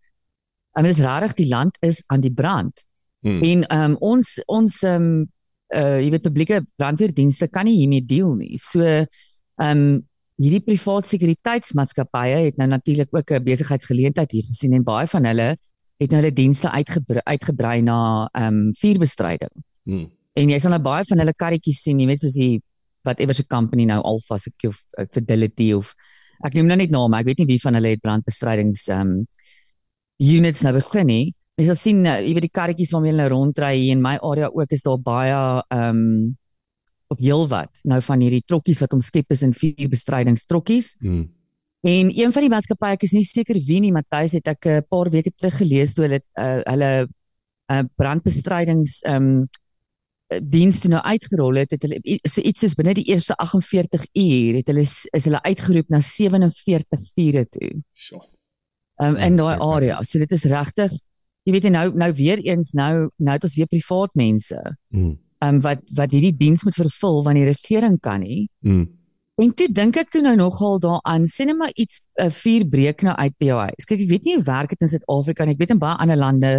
I 0.76 0.82
mean, 0.82 0.92
dis 0.92 1.04
regtig 1.04 1.36
die 1.40 1.48
land 1.48 1.78
is 1.80 2.02
aan 2.12 2.20
die 2.20 2.32
brand. 2.32 2.84
Hmm. 3.20 3.40
En 3.42 3.64
ehm 3.66 3.90
um, 3.90 3.96
ons 4.00 4.34
ons 4.46 4.82
ehm 4.82 5.08
um, 5.08 5.24
uh 5.74 5.98
jy 6.00 6.10
weet 6.14 6.22
publieke 6.22 6.60
brandweerdienste 6.76 7.48
kan 7.48 7.64
nie 7.64 7.78
hiermee 7.80 8.04
deel 8.04 8.34
nie. 8.34 8.58
So 8.58 8.84
ehm 8.84 9.06
um, 9.70 10.04
hierdie 10.36 10.60
privaat 10.60 11.08
sekuriteitsmaatskappye 11.08 12.42
het 12.44 12.58
nou 12.60 12.68
natuurlik 12.68 13.08
ook 13.10 13.30
'n 13.30 13.44
besigheidsgeleentheid 13.44 14.30
hier 14.30 14.44
gesien 14.44 14.72
en 14.72 14.84
baie 14.84 15.06
van 15.06 15.24
hulle 15.24 15.56
het 16.00 16.12
nou 16.12 16.20
hulle 16.20 16.34
dienste 16.34 16.70
uitgebrei, 16.70 17.22
uitgebrei 17.24 17.80
na 17.84 17.98
ehm 18.32 18.60
um, 18.68 18.74
vuurbestryding. 18.80 19.52
Hmm. 19.88 20.10
En 20.36 20.52
jy 20.52 20.58
sal 20.60 20.74
nou 20.74 20.82
baie 20.84 21.06
van 21.08 21.22
hulle 21.22 21.32
karretjies 21.36 21.80
sien, 21.86 22.00
jy 22.00 22.08
weet 22.10 22.24
soos 22.24 22.36
die 22.36 22.60
whatever 23.06 23.34
se 23.34 23.46
company 23.48 23.86
nou 23.88 24.02
Alpha 24.04 24.38
se 24.38 24.52
of 24.68 24.80
uh, 24.98 25.06
Fidelity 25.12 25.72
of 25.76 25.94
ek 26.44 26.56
noem 26.58 26.68
nou 26.68 26.76
net 26.82 26.92
name, 26.92 27.16
ek 27.16 27.30
weet 27.30 27.40
nie 27.40 27.50
wie 27.54 27.62
van 27.62 27.78
hulle 27.78 27.94
het 27.94 28.02
brandbestrydings 28.04 28.88
um 28.92 29.12
units 30.20 30.62
nou 30.64 30.72
begin 30.76 31.08
nie. 31.08 31.24
Jy 31.56 31.68
sal 31.70 31.78
sien 31.80 32.02
uh, 32.04 32.18
jy 32.20 32.34
weet 32.36 32.48
die 32.48 32.56
karretjies 32.58 32.92
waarmee 32.92 33.14
hulle 33.14 33.24
nou 33.24 33.32
rondry 33.32 33.72
hier 33.78 33.96
in 33.96 34.04
my 34.04 34.18
area 34.20 34.50
ook 34.52 34.74
is 34.76 34.84
daar 34.84 35.00
baie 35.00 35.38
um 35.72 36.02
op 37.06 37.20
heelwat 37.22 37.84
nou 37.86 38.00
van 38.02 38.22
hierdie 38.24 38.42
trokkies 38.42 38.80
wat 38.82 38.92
omskep 38.96 39.30
is 39.32 39.44
in 39.46 39.54
vuurbestrydingstrokkies. 39.56 40.96
Hmm. 41.00 41.28
En 41.86 42.10
een 42.10 42.32
van 42.34 42.42
die 42.42 42.50
maatskappye, 42.50 42.96
ek 42.96 43.04
is 43.06 43.14
nie 43.14 43.26
seker 43.26 43.58
wie 43.62 43.78
nie, 43.84 43.92
Matthys 43.94 44.34
het 44.34 44.48
ek 44.50 44.66
'n 44.66 44.86
paar 44.90 45.10
weke 45.10 45.30
terug 45.30 45.54
gelees 45.60 45.94
toe 45.94 46.06
hulle 46.06 46.20
uh, 46.34 46.60
hulle 46.66 46.90
uh, 47.70 47.84
brandbestrydings 47.94 49.02
um 49.06 49.44
diens 50.42 50.80
toe 50.82 50.90
nou 50.90 51.00
uitgerol 51.06 51.60
het, 51.60 51.70
het 51.70 51.84
hulle 51.86 52.18
so 52.26 52.42
iets 52.42 52.64
soos 52.64 52.74
binne 52.74 52.96
die 52.98 53.06
eerste 53.12 53.36
48 53.38 54.06
uur 54.18 54.56
het 54.58 54.72
hulle 54.72 54.82
is 54.82 55.28
hulle 55.28 55.42
uitgeroep 55.42 55.92
na 55.94 56.00
47 56.02 57.04
vure 57.14 57.44
toe. 57.46 57.70
Sjoe. 57.94 58.22
Um 58.98 59.14
Ja, 59.16 59.26
in 59.28 59.36
daai 59.36 59.58
area. 59.60 60.02
So 60.02 60.18
dit 60.18 60.32
is 60.32 60.44
regtig 60.50 60.90
jy 61.46 61.52
weet 61.54 61.70
nou 61.70 61.92
nou 61.94 62.10
weer 62.18 62.42
eens 62.42 62.72
nou 62.74 63.08
nou 63.16 63.34
het 63.36 63.44
ons 63.46 63.54
weer 63.54 63.70
privaat 63.70 64.14
mense 64.14 64.58
Hmm. 64.90 65.14
um 65.38 65.60
wat 65.60 65.82
wat 65.94 66.10
hierdie 66.10 66.34
diens 66.36 66.64
moet 66.64 66.74
vervul 66.74 67.22
want 67.22 67.36
die 67.36 67.46
regering 67.46 68.00
kan 68.00 68.20
nie. 68.20 68.48
Hmm. 68.60 68.95
En 69.36 69.52
toe 69.52 69.66
dink 69.68 69.98
ek 70.00 70.08
toe 70.14 70.22
nou 70.24 70.32
nogal 70.38 70.78
daaraan, 70.80 71.26
sê 71.28 71.44
net 71.44 71.58
maar 71.58 71.72
iets 71.76 72.00
'n 72.00 72.24
uh, 72.24 72.30
vuur 72.32 72.64
breek 72.72 73.02
nou 73.04 73.14
uit 73.14 73.34
by 73.38 73.46
jou 73.46 73.58
huis. 73.60 73.84
Kyk, 73.84 74.00
ek 74.00 74.08
weet 74.08 74.24
nie 74.24 74.34
hoe 74.36 74.44
werk 74.44 74.70
dit 74.70 74.80
in 74.80 74.88
Suid-Afrika 74.88 75.44
nie. 75.44 75.52
Ek 75.52 75.60
weet 75.60 75.74
in 75.76 75.82
baie 75.82 75.98
ander 76.00 76.16
lande 76.16 76.52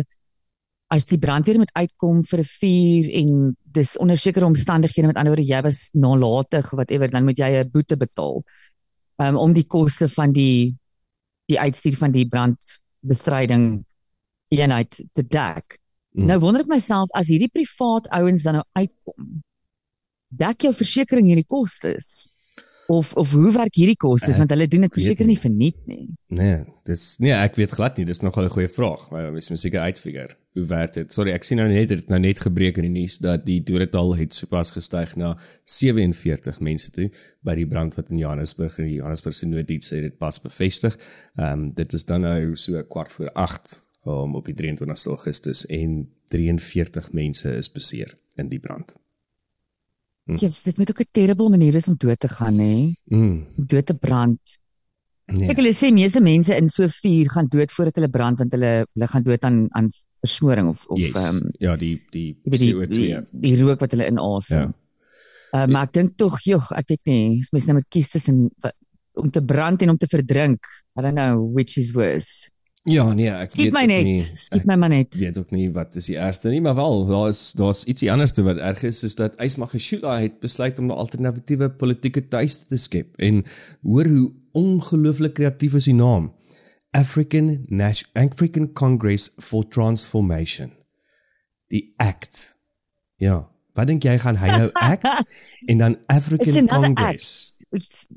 as 0.93 1.05
die 1.05 1.17
brandweer 1.17 1.57
moet 1.57 1.73
uitkom 1.73 2.23
vir 2.23 2.39
'n 2.39 2.51
vuur 2.51 3.09
en 3.21 3.57
dis 3.65 3.97
onder 3.97 4.17
sekere 4.17 4.45
omstandighede, 4.45 5.07
met 5.07 5.17
ander 5.17 5.33
woorde 5.33 5.49
jy 5.49 5.61
was 5.61 5.89
nalatig 5.93 6.65
of 6.65 6.77
whatever, 6.77 7.09
dan 7.09 7.25
moet 7.25 7.37
jy 7.37 7.49
'n 7.63 7.71
boete 7.71 7.97
betaal. 7.97 8.43
Um 9.17 9.37
om 9.37 9.53
die 9.53 9.65
koste 9.65 10.07
van 10.07 10.31
die 10.31 10.77
die 11.47 11.59
uitstuur 11.59 11.97
van 11.97 12.11
die 12.11 12.27
brandbestryding 12.27 13.83
eenheid 14.49 15.03
te 15.13 15.23
dek. 15.23 15.79
Mm. 16.11 16.25
Nou 16.25 16.39
wonder 16.39 16.61
ek 16.61 16.67
myself 16.67 17.09
as 17.15 17.27
hierdie 17.27 17.51
privaat 17.51 18.07
ouens 18.07 18.43
dan 18.43 18.53
nou 18.53 18.65
uitkom, 18.73 19.43
dek 20.29 20.61
jou 20.61 20.73
versekerings 20.73 21.27
hierdie 21.27 21.47
kostes? 21.47 22.29
Of 22.87 23.13
of 23.19 23.31
hoe 23.35 23.51
werk 23.51 23.75
hierdie 23.75 23.97
kostes 23.99 24.37
Ek 24.37 24.41
want 24.41 24.53
hulle 24.53 24.67
doen 24.71 24.85
dit 24.85 24.93
verseker 24.93 25.25
nie. 25.25 25.35
nie 25.35 25.41
verniet 25.41 25.79
nie. 25.89 26.05
Nee, 26.31 26.59
dis 26.87 27.17
nee, 27.19 27.33
ek 27.35 27.57
weet 27.59 27.73
glad 27.75 27.97
nie, 27.97 28.05
dis 28.07 28.21
nogal 28.23 28.45
'n 28.47 28.53
goeie 28.53 28.69
vraag, 28.71 29.09
maar 29.11 29.31
mens 29.31 29.49
moet 29.49 29.59
seker 29.59 29.81
uitfigure. 29.81 30.35
Hoe 30.53 30.65
werk 30.65 30.93
dit? 30.93 31.13
Sorry, 31.13 31.31
ek 31.31 31.43
sien 31.43 31.57
nou 31.57 31.67
net 31.67 31.89
dit 31.89 32.07
nou 32.09 32.19
net 32.19 32.39
gebreek 32.39 32.77
in 32.77 32.87
die 32.87 33.01
nuus 33.01 33.17
dat 33.17 33.45
die 33.45 33.59
dodetal 33.63 34.15
het 34.15 34.33
sopas 34.33 34.71
gestyg 34.71 35.15
na 35.15 35.37
47 35.65 36.59
mense 36.59 36.91
toe 36.91 37.11
by 37.43 37.55
die 37.55 37.67
brand 37.67 37.95
wat 37.95 38.09
in 38.09 38.17
Johannesburg 38.17 38.79
in 38.79 38.85
die 38.85 38.99
Johannesburgse 39.01 39.45
nooddiens 39.45 39.89
het 39.89 40.01
dit 40.01 40.17
pas 40.17 40.39
bevestig. 40.39 40.97
Ehm 41.35 41.51
um, 41.53 41.71
dit 41.71 41.93
is 41.93 42.05
dan 42.05 42.21
nou 42.21 42.55
so 42.55 42.83
kwart 42.83 43.11
voor 43.11 43.31
8 43.31 43.83
um, 44.05 44.35
op 44.35 44.45
die 44.45 44.55
23 44.55 45.05
Augustus 45.05 45.65
en 45.65 46.09
43 46.31 47.11
mense 47.11 47.51
is 47.55 47.71
beseer 47.71 48.17
in 48.35 48.49
die 48.49 48.59
brand. 48.59 48.95
Ja, 50.27 50.35
yes, 50.43 50.63
dit 50.63 50.77
moet 50.77 50.89
ook 50.91 50.99
'n 50.99 51.11
terrible 51.11 51.49
manier 51.49 51.71
wees 51.71 51.87
om 51.87 51.95
dood 51.97 52.19
te 52.19 52.27
gaan, 52.27 52.55
nê? 52.55 52.93
Mm. 53.03 53.45
Dood 53.55 53.85
te 53.85 53.95
brand. 53.95 54.39
Nee. 55.25 55.49
Ek 55.49 55.59
hulle 55.59 55.73
sê 55.75 55.91
meeste 55.91 56.21
mense 56.23 56.55
in 56.55 56.67
so 56.67 56.87
vuur 56.87 57.29
gaan 57.29 57.47
dood 57.51 57.71
voordat 57.71 57.95
hulle 57.95 58.09
brand 58.09 58.39
want 58.39 58.51
hulle 58.51 58.85
hulle 58.93 59.07
gaan 59.07 59.23
dood 59.23 59.43
aan 59.43 59.67
aan 59.75 59.89
versmoring 60.23 60.69
of 60.69 60.85
of 60.87 60.99
yes. 60.99 61.15
um, 61.15 61.41
ja, 61.59 61.75
die 61.75 62.01
die 62.11 62.37
jy 62.43 62.51
weet 62.51 62.59
die, 62.59 62.73
CO2. 62.73 62.87
die 62.93 63.17
die 63.31 63.55
rook 63.61 63.79
wat 63.79 63.91
hulle 63.91 64.07
inasem. 64.07 64.59
Ja. 64.59 64.73
Uh, 65.55 65.65
maar 65.71 65.87
ek 65.87 65.93
dink 65.93 66.17
tog, 66.19 66.39
joh, 66.43 66.63
ek 66.75 66.89
weet 66.91 67.05
nie, 67.07 67.39
as 67.39 67.53
mens 67.55 67.67
nou 67.67 67.77
moet 67.79 67.87
kies 67.89 68.09
tussen 68.11 68.49
om 69.17 69.31
te 69.31 69.41
brand 69.41 69.81
en 69.81 69.95
om 69.95 69.97
te 69.97 70.09
verdrink. 70.11 70.67
I 70.97 71.01
don't 71.01 71.15
know 71.15 71.43
which 71.55 71.77
is 71.77 71.93
worse. 71.95 72.49
Ja, 72.87 73.03
nee, 73.13 73.27
ek 73.27 73.51
Skiet 73.51 73.65
weet 73.65 73.73
my 73.75 73.85
net. 73.89 74.03
nie. 74.07 74.21
Skiet 74.23 74.65
my 74.69 74.75
maar 74.79 74.89
net. 74.93 75.15
Weet 75.19 75.37
ook 75.41 75.49
nie 75.51 75.65
wat 75.75 75.95
is 75.99 76.05
die 76.07 76.15
ergste 76.17 76.49
nie, 76.53 76.61
maar 76.63 76.75
wel, 76.77 77.01
daar's 77.09 77.51
daar's 77.59 77.83
ietsie 77.83 78.07
anderste 78.13 78.45
wat 78.47 78.61
erg 78.63 78.83
is, 78.87 79.01
is 79.03 79.15
dat 79.19 79.35
Ysmagashula 79.43 80.13
het 80.23 80.39
besluit 80.39 80.79
om 80.79 80.85
'n 80.87 80.95
alternatiewe 80.95 81.69
politieke 81.69 82.27
tuiste 82.27 82.65
te 82.65 82.77
skep 82.77 83.17
en 83.19 83.43
hoor 83.83 84.07
hoe 84.07 84.31
ongelooflik 84.51 85.33
kreatief 85.33 85.73
is 85.73 85.83
die 85.83 85.93
naam. 85.93 86.31
African 86.91 87.65
National 87.67 88.27
African 88.27 88.71
Congress 88.73 89.29
for 89.37 89.67
Transformation. 89.67 90.71
Die 91.67 91.93
ACT. 91.97 92.57
Ja, 93.15 93.49
wat 93.73 93.87
dink 93.87 94.03
jy 94.03 94.17
gaan 94.19 94.37
hy 94.37 94.47
nou 94.47 94.69
ACT 94.91 95.27
en 95.65 95.77
dan 95.77 95.97
African 96.07 96.67
Congress? 96.67 97.59
act. 97.59 97.65
It's, 97.69 98.07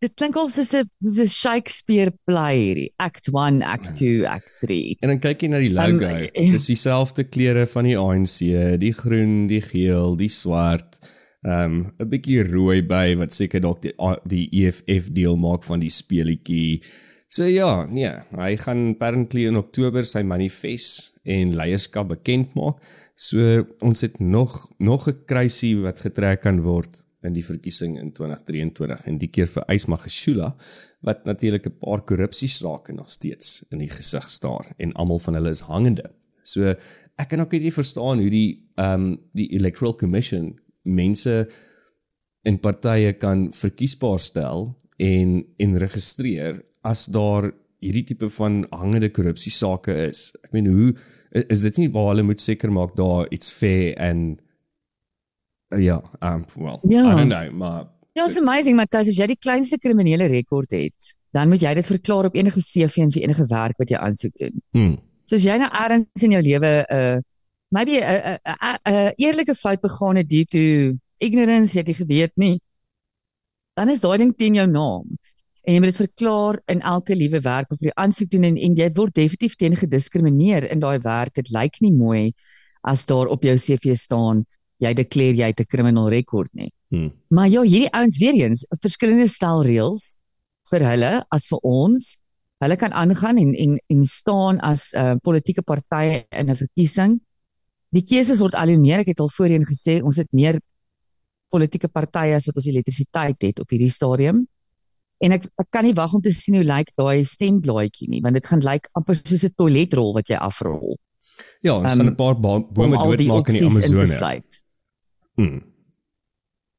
dit 0.00 0.12
klink 0.16 0.36
al 0.40 0.48
soos 0.48 0.72
'n 0.74 0.88
soos 1.04 1.18
'n 1.20 1.28
Shakespeare 1.28 2.12
play 2.24 2.56
hierdie. 2.58 2.92
Act 2.98 3.28
1, 3.28 3.62
Act 3.62 3.96
2, 3.96 4.26
Act 4.26 4.52
3. 4.60 4.96
En 5.02 5.12
dan 5.12 5.20
kyk 5.20 5.42
jy 5.42 5.48
na 5.48 5.60
die 5.60 5.72
logo. 5.72 6.04
Um, 6.04 6.16
Um, 6.16 6.28
eh, 6.32 6.50
Dis 6.52 6.66
dieselfde 6.66 7.24
kleure 7.24 7.66
van 7.66 7.84
die 7.84 7.98
ANC, 7.98 8.78
die 8.80 8.92
groen, 8.92 9.46
die 9.46 9.60
geel, 9.60 10.16
die 10.16 10.28
swart. 10.28 10.98
Um 11.42 11.92
'n 11.98 12.08
bietjie 12.08 12.42
rooi 12.44 12.82
by 12.82 13.16
wat 13.16 13.32
seker 13.32 13.60
dalk 13.60 13.82
die 13.82 13.94
die 14.26 14.48
EFF 14.52 15.12
deel 15.12 15.36
maak 15.36 15.64
van 15.64 15.80
die 15.80 15.90
speletjie. 15.90 16.82
So 17.28 17.44
ja, 17.44 17.86
nee, 17.86 18.10
hy 18.36 18.56
gaan 18.56 18.90
apparently 18.90 19.46
in 19.46 19.56
Oktober 19.56 20.04
sy 20.04 20.22
manifest 20.22 21.14
en 21.24 21.54
leierskap 21.54 22.08
bekend 22.08 22.54
maak. 22.54 22.76
So 23.16 23.66
ons 23.80 24.00
het 24.00 24.18
nog 24.20 24.66
nog 24.78 25.08
'n 25.08 25.24
kruisie 25.26 25.76
wat 25.76 26.00
getrek 26.00 26.42
kan 26.42 26.62
word 26.62 27.04
in 27.22 27.34
die 27.36 27.44
verkiesing 27.44 27.98
in 28.00 28.12
2023 28.16 29.04
en 29.08 29.18
die 29.20 29.28
keer 29.28 29.48
vir 29.50 29.66
Ysmagashula 29.72 30.54
wat 31.06 31.24
natuurlik 31.24 31.66
'n 31.66 31.78
paar 31.80 32.02
korrupsiesake 32.04 32.92
nog 32.92 33.10
steeds 33.10 33.64
in 33.70 33.78
die 33.78 33.90
gesig 33.90 34.30
staar 34.30 34.72
en 34.78 34.92
almal 34.92 35.18
van 35.18 35.34
hulle 35.34 35.50
is 35.50 35.60
hangende. 35.60 36.10
So 36.42 36.74
ek 37.18 37.28
kan 37.28 37.40
ook 37.40 37.52
nie 37.52 37.72
verstaan 37.72 38.18
hoe 38.18 38.30
die 38.30 38.70
ehm 38.76 39.02
um, 39.02 39.18
die 39.32 39.52
Electoral 39.52 39.94
Commission 39.94 40.58
mense 40.82 41.48
in 42.42 42.58
partye 42.58 43.12
kan 43.12 43.52
verkiesbaar 43.52 44.18
stel 44.18 44.76
en 44.96 45.44
en 45.58 45.78
registreer 45.78 46.62
as 46.82 47.06
daar 47.06 47.52
hierdie 47.80 48.04
tipe 48.04 48.28
van 48.30 48.66
hangende 48.70 49.10
korrupsiesake 49.10 49.92
is. 50.08 50.32
Ek 50.44 50.52
meen 50.52 50.66
hoe 50.66 50.94
is 51.48 51.62
dit 51.64 51.76
nie 51.78 51.90
waar 51.92 52.10
hulle 52.12 52.26
moet 52.26 52.40
seker 52.40 52.72
maak 52.72 52.96
daar 52.96 53.28
iets 53.32 53.52
fair 53.52 53.94
en 53.96 54.40
ja, 55.78 56.00
um 56.20 56.44
well, 56.56 56.78
Ja. 56.82 57.04
I 57.12 57.16
don't 57.16 57.28
know, 57.30 57.50
maar 57.52 57.86
Ja, 58.12 58.24
it's 58.26 58.36
amazing, 58.38 58.76
Matthys, 58.76 59.08
as 59.08 59.16
jy 59.16 59.26
die 59.26 59.38
kleinste 59.38 59.78
kriminele 59.78 60.26
rekord 60.26 60.70
het, 60.74 61.14
dan 61.32 61.48
moet 61.48 61.60
jy 61.62 61.74
dit 61.74 61.86
verklaar 61.86 62.26
op 62.26 62.34
enige 62.34 62.60
CV 62.60 62.96
en 63.04 63.10
vir 63.14 63.22
enige 63.22 63.46
werk 63.46 63.78
wat 63.78 63.88
jy 63.88 63.96
aansoek 64.02 64.34
doen. 64.36 64.56
hmm, 64.72 64.96
So 65.30 65.36
as 65.36 65.44
jy 65.44 65.56
nou 65.58 65.68
ergens 65.70 66.24
in 66.26 66.32
jou 66.32 66.42
lewe 66.42 66.84
'n 66.90 66.96
uh, 66.96 67.20
maybe 67.70 68.00
'n 68.02 68.38
'n 68.84 69.12
eerlike 69.16 69.54
fout 69.54 69.80
begaan 69.80 70.16
het 70.16 70.28
due 70.28 70.44
to 70.44 70.98
ignorance, 71.18 71.72
jy 71.74 71.78
het 71.78 71.86
nie 71.86 71.94
geweet 71.94 72.36
nie, 72.36 72.60
dan 73.76 73.88
is 73.88 74.00
daai 74.00 74.18
ding 74.18 74.34
teen 74.36 74.54
jou 74.54 74.66
naam. 74.66 75.06
En 75.62 75.74
jy 75.74 75.80
moet 75.80 75.92
dit 75.96 76.08
verklaar 76.08 76.58
in 76.66 76.80
elke 76.80 77.14
liewe 77.14 77.40
werk 77.40 77.70
of 77.70 77.78
jy 77.80 77.92
aansoek 77.94 78.30
doen 78.30 78.44
en, 78.44 78.56
en 78.56 78.74
jy 78.74 78.88
word 78.96 79.14
definitief 79.14 79.54
teen 79.56 79.76
gediskrimineer 79.76 80.66
in 80.72 80.80
daai 80.80 80.98
werk. 80.98 81.34
Dit 81.34 81.50
lyk 81.54 81.80
nie 81.80 81.92
mooi 81.92 82.32
as 82.82 83.04
daar 83.06 83.28
op 83.28 83.42
jou 83.44 83.56
CV 83.56 83.94
staan 83.96 84.44
jy 84.80 84.92
declare 84.96 85.36
jy 85.36 85.50
het 85.52 85.60
'n 85.60 85.68
criminal 85.68 86.08
record 86.08 86.50
nie. 86.54 86.70
hmm. 86.88 87.12
Maar 87.28 87.48
ja, 87.48 87.62
hierdie 87.62 87.92
ouens 87.92 88.18
weer 88.18 88.34
eens, 88.34 88.66
verskillende 88.80 89.28
stel 89.28 89.62
reëls 89.64 90.16
vir 90.70 90.86
hulle 90.86 91.12
as 91.30 91.48
vir 91.50 91.60
ons. 91.62 92.16
Hulle 92.60 92.76
kan 92.76 92.92
aangaan 92.92 93.38
en 93.38 93.54
en 93.54 93.78
en 93.88 94.04
staan 94.04 94.60
as 94.60 94.92
'n 94.92 94.98
uh, 94.98 95.16
politieke 95.22 95.62
party 95.62 96.24
in 96.30 96.50
'n 96.50 96.56
verkiesing. 96.56 97.20
Die 97.90 98.04
keuses 98.04 98.38
word 98.38 98.54
al 98.54 98.68
hoe 98.68 98.78
meer, 98.78 99.00
ek 99.00 99.06
het 99.06 99.20
al 99.20 99.30
voorheen 99.30 99.64
gesê, 99.64 100.02
ons 100.02 100.16
het 100.16 100.28
meer 100.32 100.60
politieke 101.50 101.88
partye 101.88 102.34
as 102.34 102.46
wat 102.46 102.56
ons 102.56 102.66
elektrisiteit 102.66 103.42
het 103.42 103.60
op 103.60 103.70
hierdie 103.70 103.90
stadium. 103.90 104.46
En 105.20 105.32
ek 105.32 105.48
ek 105.58 105.68
kan 105.70 105.84
nie 105.84 105.94
wag 105.94 106.14
om 106.14 106.22
te 106.22 106.32
sien 106.32 106.54
hoe 106.54 106.64
lyk 106.64 106.92
daai 106.96 107.24
stemblaadjie 107.24 108.08
nie, 108.08 108.22
want 108.24 108.34
dit 108.34 108.46
gaan 108.46 108.62
lyk 108.64 108.88
amper 108.92 109.18
soos 109.24 109.44
'n 109.44 109.54
toiletrol 109.56 110.14
wat 110.14 110.28
jy 110.28 110.36
afrol. 110.36 110.96
Ja, 111.62 111.76
ons 111.76 111.92
Um, 111.92 111.98
gaan 111.98 112.06
'n 112.06 112.16
paar 112.16 112.40
bome 112.40 112.96
doodmaak 112.96 113.48
in 113.48 113.54
die 113.54 113.66
Amazone. 113.66 114.42
Sluit. 115.48 115.62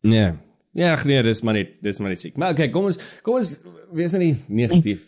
Hmm. 0.01 0.11
Ja. 0.11 0.93
Ag 0.93 1.05
nee, 1.05 1.23
dis 1.23 1.41
maar 1.41 1.53
net 1.53 1.77
dis 1.83 1.97
maar 1.99 2.09
net 2.09 2.19
siek. 2.19 2.37
Maar 2.39 2.51
okay, 2.55 2.69
kom 2.69 2.85
ons 2.85 2.99
kom 3.21 3.35
ons 3.41 3.59
wees 3.91 4.13
nou 4.15 4.23
nie 4.23 4.35
negatief 4.47 5.07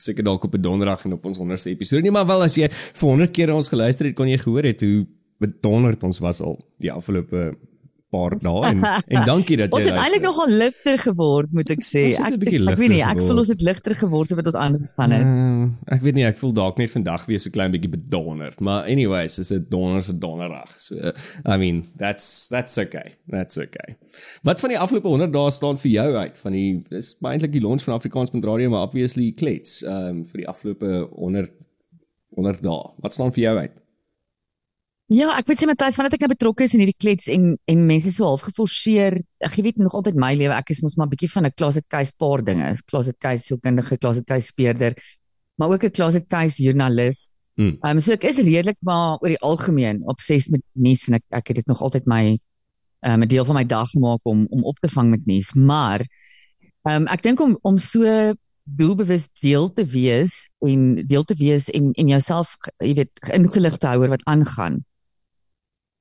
seker 0.00 0.24
dalk 0.24 0.44
op 0.44 0.54
'n 0.54 0.62
donderdag 0.62 1.04
en 1.04 1.12
op 1.12 1.24
ons 1.24 1.38
100ste 1.38 1.70
episode 1.70 2.02
nie, 2.02 2.10
maar 2.10 2.26
wel 2.26 2.42
as 2.42 2.54
jy 2.54 2.68
vir 2.70 3.08
100 3.08 3.30
keer 3.30 3.54
ons 3.54 3.68
geluister 3.68 4.06
het, 4.06 4.14
kon 4.14 4.28
jy 4.28 4.38
gehoor 4.38 4.64
het 4.64 4.80
hoe 4.80 5.06
bedonderd 5.38 6.02
ons 6.02 6.18
was 6.18 6.40
al 6.40 6.58
die 6.78 6.92
afgelope 6.92 7.56
paar 8.10 8.36
dae 8.40 8.62
en 8.70 8.82
en 8.84 9.26
dankie 9.28 9.58
dat 9.60 9.72
jy 9.74 9.80
Ons 9.80 9.88
het 9.88 9.98
eintlik 10.02 10.24
nogal 10.26 10.54
ligter 10.62 10.98
geword, 11.00 11.52
moet 11.56 11.70
ek 11.74 11.84
sê. 11.86 12.04
Ek 12.10 12.36
ek, 12.36 12.56
ek 12.58 12.80
weet 12.80 12.92
nie, 12.94 13.02
ek 13.06 13.22
voel 13.22 13.42
ons 13.42 13.52
het 13.52 13.64
ligter 13.64 13.96
geword 13.98 14.34
wat 14.38 14.50
ons 14.52 14.58
anders 14.58 14.94
van 14.98 15.14
het. 15.14 15.26
Uh, 15.26 15.94
ek 15.96 16.04
weet 16.04 16.18
nie, 16.18 16.26
ek 16.28 16.40
voel 16.40 16.54
dalk 16.56 16.80
net 16.80 16.92
vandag 16.92 17.26
weer 17.30 17.42
so 17.42 17.54
klein 17.54 17.74
bietjie 17.74 17.92
bedonderd, 17.94 18.60
maar 18.64 18.88
anyways, 18.90 19.38
is 19.42 19.52
dit 19.54 19.68
donderse 19.72 20.14
donderdag. 20.18 20.74
So 20.80 20.98
uh, 20.98 21.14
I 21.44 21.58
mean, 21.60 21.84
that's 22.00 22.48
that's 22.52 22.78
okay. 22.78 23.16
That's 23.30 23.58
okay. 23.60 23.96
Wat 24.46 24.60
van 24.60 24.74
die 24.74 24.78
afgelope 24.80 25.08
100 25.08 25.32
dae 25.34 25.50
staan 25.54 25.78
vir 25.80 25.92
jou 25.94 26.08
uit 26.16 26.40
van 26.42 26.56
die 26.56 26.68
dis 26.90 27.14
eintlik 27.22 27.54
die 27.54 27.62
launch 27.64 27.86
van 27.86 27.96
Afrikaans.radio 27.96 28.72
maar 28.72 28.88
obviously 28.88 29.30
klets 29.36 29.80
um 29.86 30.24
vir 30.28 30.44
die 30.44 30.48
afgelope 30.50 31.06
100 31.12 31.54
100 32.38 32.62
dae. 32.64 32.90
Wat 33.04 33.14
staan 33.14 33.32
vir 33.34 33.44
jou 33.48 33.56
uit? 33.58 33.78
Ja, 35.10 35.32
ek 35.34 35.48
weet 35.50 35.58
sê 35.58 35.66
Matthys, 35.66 35.96
vandat 35.98 36.12
ek 36.14 36.22
nou 36.22 36.30
betrokke 36.30 36.62
is 36.62 36.74
in 36.76 36.84
hierdie 36.84 37.00
klets 37.02 37.26
en 37.34 37.56
en 37.72 37.80
mense 37.88 38.12
so 38.14 38.28
half 38.28 38.44
geforseer, 38.46 39.16
ek 39.42 39.56
jy 39.58 39.64
weet 39.66 39.80
nog 39.82 39.96
altyd 39.98 40.18
my 40.22 40.28
lewe, 40.38 40.54
ek 40.54 40.68
is 40.70 40.84
mos 40.84 40.94
maar 40.94 41.08
'n 41.08 41.10
bietjie 41.16 41.30
van 41.32 41.46
'n 41.48 41.56
closet 41.58 41.86
case 41.90 42.14
paar 42.14 42.44
dinge, 42.46 42.68
closet 42.86 43.18
case 43.18 43.42
sielkundige, 43.42 43.98
closet 43.98 44.26
case 44.28 44.46
speurder, 44.52 44.94
maar 45.58 45.74
ook 45.74 45.82
'n 45.82 45.90
closet 45.90 46.28
case 46.30 46.62
joernalis. 46.62 47.32
Hmm. 47.56 47.74
Ehm 47.82 47.96
um, 47.96 48.00
so 48.00 48.12
ek 48.12 48.24
is 48.24 48.38
redelik 48.38 48.78
maar 48.86 49.18
oor 49.18 49.34
die 49.34 49.42
algemeen 49.42 49.98
obsessed 50.06 50.52
met 50.52 50.62
nuus 50.74 51.08
en 51.08 51.14
ek 51.18 51.24
ek 51.30 51.48
het 51.48 51.56
dit 51.56 51.66
nog 51.66 51.82
altyd 51.82 52.06
my 52.06 52.38
ehm 53.02 53.14
um, 53.14 53.22
'n 53.24 53.28
deel 53.28 53.44
van 53.44 53.56
my 53.56 53.64
dag 53.64 53.90
gemaak 53.90 54.20
om 54.22 54.46
om 54.48 54.62
op 54.62 54.78
te 54.78 54.88
vang 54.88 55.10
met 55.10 55.26
nuus, 55.26 55.54
maar 55.54 56.06
ehm 56.86 57.02
um, 57.02 57.06
ek 57.10 57.22
dink 57.22 57.40
om 57.40 57.58
om 57.62 57.78
so 57.78 58.32
doelbewus 58.62 59.26
deel 59.40 59.72
te 59.72 59.84
wees 59.84 60.48
en 60.60 61.02
deel 61.06 61.24
te 61.24 61.34
wees 61.34 61.68
en 61.70 61.90
en 61.98 62.06
jouself 62.08 62.54
jy 62.78 62.94
weet 62.94 63.10
ingelig 63.34 63.76
te 63.76 63.86
hou 63.86 63.98
oor 64.02 64.14
wat 64.14 64.24
aangaan 64.24 64.84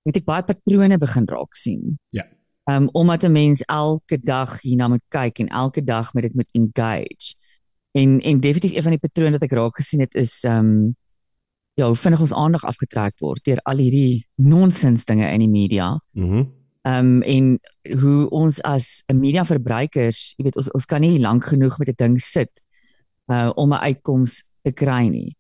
het 0.09 0.21
ek 0.21 0.27
baie 0.27 0.45
patrone 0.45 0.97
begin 0.97 1.27
raak 1.29 1.55
sien. 1.57 1.97
Ja. 2.15 2.25
Ehm 2.69 2.83
um, 2.83 2.89
omdat 2.93 3.23
'n 3.23 3.31
mens 3.31 3.61
elke 3.65 4.19
dag 4.21 4.61
hierna 4.61 4.87
moet 4.87 5.05
kyk 5.07 5.39
en 5.39 5.47
elke 5.47 5.83
dag 5.83 6.13
met 6.13 6.23
dit 6.23 6.35
moet 6.35 6.51
engage. 6.51 7.35
En 7.91 8.19
en 8.19 8.39
definitief 8.39 8.75
een 8.75 8.83
van 8.83 8.97
die 8.97 9.05
patrone 9.07 9.31
wat 9.31 9.43
ek 9.43 9.57
raak 9.57 9.75
gesien 9.75 9.99
het 9.99 10.15
is 10.15 10.43
ehm 10.43 10.65
um, 10.65 10.95
ja, 11.73 11.85
hoe 11.85 11.95
vinnig 11.95 12.21
ons 12.21 12.33
aandag 12.33 12.63
afgetrek 12.63 13.19
word 13.19 13.43
deur 13.43 13.59
al 13.63 13.77
hierdie 13.77 14.25
nonsens 14.35 15.05
dinge 15.05 15.31
in 15.31 15.39
die 15.39 15.49
media. 15.49 15.99
Mhm. 16.13 16.35
Mm 16.35 16.57
Ehm 16.81 17.05
um, 17.05 17.21
en 17.21 17.59
hoe 17.99 18.29
ons 18.29 18.61
as 18.61 19.03
'n 19.07 19.19
media 19.19 19.43
verbruikers, 19.45 20.33
jy 20.37 20.43
weet 20.43 20.55
ons 20.55 20.71
ons 20.71 20.85
kan 20.85 21.01
nie 21.01 21.19
lank 21.19 21.45
genoeg 21.45 21.77
met 21.77 21.89
'n 21.89 21.97
ding 21.97 22.19
sit 22.19 22.61
uh 23.27 23.51
om 23.55 23.73
'n 23.73 23.83
uitkoms 23.83 24.43
te 24.63 24.71
kry 24.71 25.07
nie. 25.07 25.35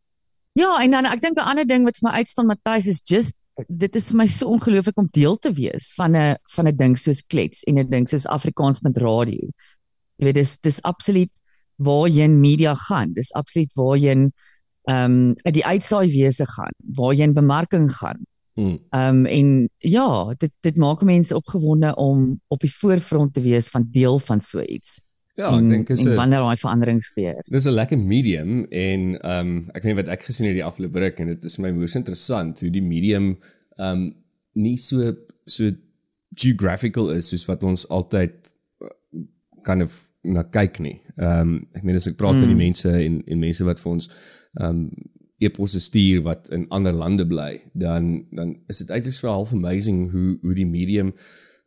Ja, 0.53 0.81
en 0.83 0.91
dan 0.91 1.05
ek 1.05 1.21
dink 1.21 1.37
'n 1.37 1.49
ander 1.49 1.65
ding 1.65 1.83
wat 1.83 1.97
vir 1.97 2.09
my 2.09 2.17
uitstaan 2.17 2.45
Matthys 2.45 2.87
is 2.87 3.01
just 3.03 3.35
dit 3.67 3.95
is 3.95 4.09
vir 4.11 4.17
my 4.17 4.27
so 4.27 4.47
ongelooflik 4.53 4.97
om 4.97 5.09
deel 5.11 5.37
te 5.37 5.51
wees 5.53 5.93
van 5.97 6.15
'n 6.15 6.37
van 6.55 6.67
'n 6.67 6.75
ding 6.75 6.97
soos 6.97 7.21
klets 7.25 7.63
en 7.63 7.79
'n 7.79 7.89
ding 7.89 8.07
soos 8.09 8.25
Afrikaans 8.25 8.81
met 8.81 8.97
radio. 8.97 9.49
Jy 10.17 10.25
weet 10.25 10.35
dis 10.35 10.59
dis 10.59 10.81
absoluut 10.81 11.31
waarheen 11.75 12.39
media 12.39 12.75
gaan. 12.75 13.13
Dis 13.13 13.33
absoluut 13.33 13.73
waarheen 13.73 14.31
ehm 14.83 15.11
um, 15.11 15.53
die 15.53 15.65
uitsaai 15.65 16.07
wese 16.11 16.45
gaan, 16.45 16.73
waarheen 16.95 17.33
bemarking 17.33 17.91
gaan. 17.95 18.25
Mm. 18.55 18.79
Ehm 18.89 19.15
um, 19.15 19.25
en 19.25 19.69
ja, 19.77 20.33
dit 20.37 20.51
dit 20.59 20.77
maak 20.77 21.01
mense 21.01 21.35
opgewonde 21.35 21.95
om 21.95 22.41
op 22.47 22.59
die 22.59 22.73
voorfront 22.73 23.33
te 23.33 23.41
wees 23.41 23.69
van 23.69 23.87
deel 23.91 24.19
van 24.19 24.41
so 24.41 24.61
iets. 24.61 25.01
Ja, 25.39 25.53
ek 25.55 25.67
dink 25.71 25.89
is 25.93 26.03
en 26.03 26.11
'n 26.11 26.19
wanneer 26.19 26.43
daai 26.43 26.59
verandering 26.59 26.99
gebeur. 27.05 27.37
Dis 27.47 27.65
'n 27.65 27.75
lekker 27.75 27.97
medium 27.97 28.65
en 28.65 29.01
ehm 29.21 29.47
um, 29.47 29.69
ek 29.73 29.83
weet 29.83 29.95
wat 30.01 30.11
ek 30.15 30.23
gesien 30.27 30.47
het 30.47 30.57
die 30.57 30.65
afgelope 30.65 30.99
ruk 30.99 31.19
en 31.19 31.27
dit 31.27 31.43
is 31.43 31.57
my 31.57 31.71
moes 31.71 31.95
interessant 31.95 32.59
hoe 32.59 32.71
die 32.71 32.83
medium 32.83 33.37
ehm 33.77 33.91
um, 33.91 34.15
nie 34.53 34.77
so 34.77 35.13
so 35.45 35.71
geographical 36.35 37.09
is 37.11 37.29
soos 37.29 37.45
wat 37.45 37.63
ons 37.63 37.87
altyd 37.87 38.35
uh, 38.83 38.89
kind 39.63 39.83
of 39.83 40.09
na 40.23 40.43
kyk 40.43 40.79
nie. 40.79 40.99
Ehm 41.17 41.39
um, 41.41 41.67
ek 41.73 41.83
meen 41.83 41.95
as 41.95 42.07
ek 42.07 42.17
praat 42.17 42.35
mm. 42.35 42.39
met 42.39 42.51
die 42.51 42.63
mense 42.65 42.91
en 42.91 43.23
en 43.25 43.39
mense 43.39 43.63
wat 43.63 43.79
vir 43.79 43.91
ons 43.91 44.09
ehm 44.59 44.69
um, 44.69 44.91
e-posse 45.39 45.79
stuur 45.79 46.21
wat 46.21 46.49
in 46.51 46.65
ander 46.67 46.91
lande 46.91 47.23
bly, 47.27 47.61
dan 47.73 48.25
dan 48.35 48.57
is 48.67 48.77
dit 48.83 48.89
eintlik 48.89 49.15
so 49.15 49.27
half 49.31 49.53
amazing 49.55 50.11
hoe 50.11 50.37
hoe 50.41 50.53
die 50.53 50.67
medium 50.67 51.13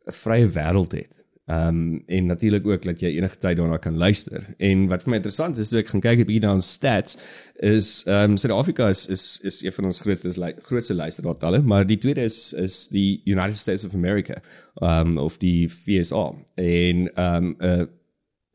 'n 0.05 0.11
vrye 0.11 0.47
wêreld 0.47 0.91
het. 0.91 1.22
Ehm 1.45 1.67
um, 1.67 2.03
en 2.05 2.25
natuurlik 2.25 2.67
ook 2.67 2.81
dat 2.81 2.99
jy 2.99 3.09
enige 3.17 3.37
tyd 3.37 3.57
daarna 3.57 3.77
kan 3.77 3.97
luister. 3.97 4.45
En 4.57 4.85
wat 4.87 5.01
vir 5.03 5.09
my 5.09 5.17
interessant 5.19 5.57
is, 5.59 5.69
toe 5.69 5.81
ek 5.81 5.89
gaan 5.91 6.03
kyk 6.03 6.21
op 6.23 6.29
hierdie 6.31 6.61
stats 6.63 7.17
is 7.59 7.89
ehm 8.07 8.31
um, 8.31 8.37
Suid-Afrika 8.37 8.87
is 8.89 9.01
is 9.11 9.39
is 9.43 9.57
een 9.63 9.75
van 9.75 9.89
ons 9.89 9.99
grootste 9.99 10.31
like, 10.39 10.63
grootste 10.63 10.95
luisteraartalle, 10.95 11.59
maar 11.61 11.83
die 11.85 11.97
tweede 11.97 12.23
is 12.23 12.53
is 12.53 12.87
die 12.87 13.21
United 13.25 13.57
States 13.57 13.83
of 13.83 13.93
America 13.93 14.39
ehm 14.79 15.07
um, 15.07 15.17
of 15.17 15.37
die 15.37 15.67
FSA. 15.69 16.31
En 16.55 17.13
ehm 17.13 17.43
um, 17.43 17.55
'n 17.59 17.89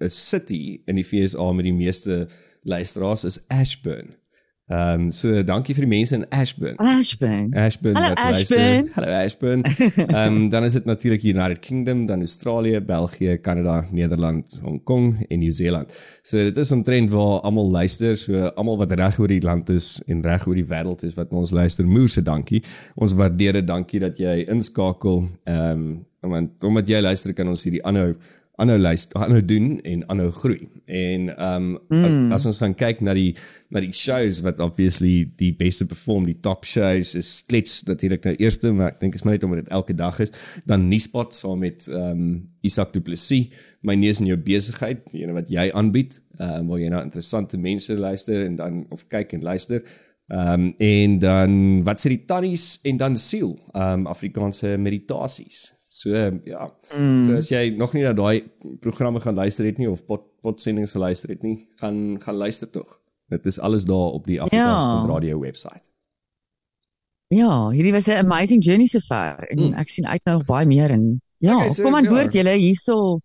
'n 0.00 0.08
city 0.08 0.80
in 0.86 0.94
die 0.94 1.04
FSA 1.04 1.52
met 1.52 1.64
die 1.64 1.74
meeste 1.74 2.28
luisteraars 2.62 3.24
is 3.24 3.40
Ashburn. 3.48 4.16
Ehm 4.68 5.00
um, 5.00 5.12
so 5.12 5.42
dankie 5.42 5.72
vir 5.72 5.86
die 5.86 5.88
mense 5.88 6.14
in 6.14 6.26
Ashburn. 6.28 6.76
Ashburn. 6.76 7.54
Ashburn. 7.56 7.96
Hallo 7.96 8.14
Ashburn. 8.20 8.90
Hallo 8.92 9.12
Ashburn. 9.16 9.62
Ehm 9.64 10.12
um, 10.12 10.50
dan 10.52 10.64
is 10.64 10.74
dit 10.76 10.84
natuurlik 10.84 11.22
United 11.24 11.58
Kingdom, 11.64 12.06
dan 12.06 12.20
Australië, 12.20 12.80
België, 12.80 13.38
Kanada, 13.40 13.86
Nederland, 13.90 14.58
Hong 14.62 14.82
Kong 14.84 15.24
en 15.28 15.38
Nieu-Seeland. 15.38 15.94
So 16.22 16.36
dit 16.36 16.56
is 16.56 16.72
omtrent 16.72 17.10
waar 17.10 17.40
almal 17.40 17.70
luister, 17.70 18.16
so 18.16 18.52
almal 18.60 18.76
wat 18.76 18.92
reg 18.92 19.18
oor 19.18 19.32
die 19.32 19.40
land 19.40 19.72
is 19.72 20.02
en 20.06 20.20
reg 20.22 20.44
oor 20.46 20.60
die 20.60 20.68
wêreld 20.68 21.02
is 21.02 21.16
wat 21.16 21.32
ons 21.32 21.50
luister. 21.50 21.88
Moerse 21.88 22.22
dankie. 22.22 22.60
Ons 22.94 23.16
waardeer 23.16 23.56
dit. 23.62 23.66
Dankie 23.66 24.04
dat 24.04 24.20
jy 24.20 24.42
inskakel. 24.52 25.24
Ehm 25.48 25.72
um, 25.72 25.88
want 26.28 26.64
omdat 26.66 26.88
jy 26.90 26.98
luister 27.00 27.32
kan 27.32 27.48
ons 27.48 27.62
hierdie 27.62 27.84
aanhou 27.86 28.16
aanhou 28.58 28.78
luister, 28.78 29.20
aanhou 29.22 29.42
doen 29.44 29.78
en 29.86 30.02
aanhou 30.10 30.30
groei. 30.34 30.66
En 30.84 31.28
ehm 31.30 31.68
um, 31.90 32.00
mm. 32.02 32.32
as 32.34 32.46
ons 32.50 32.58
gaan 32.58 32.74
kyk 32.74 33.02
na 33.06 33.14
die 33.14 33.36
na 33.70 33.82
die 33.84 33.92
shows 33.94 34.40
wat 34.42 34.60
obviously 34.64 35.28
die 35.38 35.52
beste 35.56 35.86
perform, 35.86 36.26
die 36.26 36.38
top 36.42 36.66
shows 36.66 37.14
is 37.18 37.30
klets 37.46 37.82
natuurlik 37.86 38.26
nou 38.26 38.34
eerste, 38.40 38.72
maar 38.74 38.94
ek 38.94 39.00
dink 39.04 39.14
is 39.14 39.22
maar 39.22 39.36
net 39.36 39.46
omdat 39.46 39.64
dit 39.64 39.72
elke 39.78 39.94
dag 39.94 40.18
is, 40.24 40.34
dan 40.66 40.88
Nuuspot 40.90 41.36
saam 41.38 41.62
met 41.62 41.86
ehm 41.86 42.10
um, 42.10 42.36
Isak 42.66 42.90
Du 42.92 43.00
Plessis, 43.00 43.54
my 43.86 43.94
neus 43.94 44.18
in 44.18 44.26
jou 44.26 44.36
besigheid, 44.42 45.06
die 45.12 45.22
ene 45.22 45.36
wat 45.38 45.50
jy 45.52 45.68
aanbied, 45.70 46.18
ehm 46.40 46.64
um, 46.64 46.72
waar 46.72 46.82
jy 46.82 46.90
na 46.90 47.06
interessante 47.06 47.60
mense 47.62 47.94
luister 47.94 48.42
en 48.44 48.58
dan 48.58 48.84
of 48.94 49.06
kyk 49.06 49.38
en 49.38 49.46
luister. 49.46 49.86
Ehm 50.28 50.66
um, 50.66 50.70
en 50.82 51.18
dan 51.22 51.58
wat 51.86 52.02
sê 52.02 52.10
die 52.16 52.24
tannies 52.26 52.80
en 52.82 52.98
dan 52.98 53.16
siel, 53.16 53.54
ehm 53.72 54.02
um, 54.02 54.06
Afrikaanse 54.10 54.74
meditasies. 54.76 55.68
So 55.98 56.14
ja. 56.14 56.70
Mm. 56.94 57.22
So 57.26 57.34
as 57.40 57.50
jy 57.50 57.72
nog 57.74 57.94
nie 57.96 58.04
na 58.06 58.14
daai 58.14 58.46
programme 58.84 59.20
gaan 59.24 59.38
luister 59.38 59.66
het 59.66 59.80
nie 59.82 59.88
of 59.90 60.04
pot 60.06 60.28
pot 60.44 60.60
sendings 60.62 60.94
geluister 60.94 61.32
het 61.34 61.42
nie, 61.42 61.56
gaan 61.82 62.20
gaan 62.22 62.38
luister 62.38 62.70
tog. 62.70 63.00
Dit 63.28 63.46
is 63.50 63.58
alles 63.58 63.84
daar 63.88 64.14
op 64.14 64.28
die 64.28 64.38
Afrikaans 64.40 64.84
ja. 64.84 65.06
radio 65.10 65.40
webwerf. 65.40 65.82
Ja, 67.34 67.68
hierdie 67.74 67.92
was 67.92 68.06
'n 68.06 68.22
amazing 68.24 68.64
journey 68.64 68.86
so 68.86 69.00
far 69.00 69.42
en 69.50 69.58
mm. 69.58 69.74
ek 69.74 69.88
sien 69.88 70.06
uit 70.06 70.22
nou 70.24 70.38
nog 70.38 70.46
baie 70.46 70.66
meer 70.66 70.90
en 70.90 71.20
ja, 71.38 71.56
okay, 71.56 71.70
so, 71.70 71.82
kom 71.82 71.94
aan 71.94 72.04
ja. 72.04 72.10
boord 72.10 72.32
julle 72.32 72.54
hierso. 72.56 73.20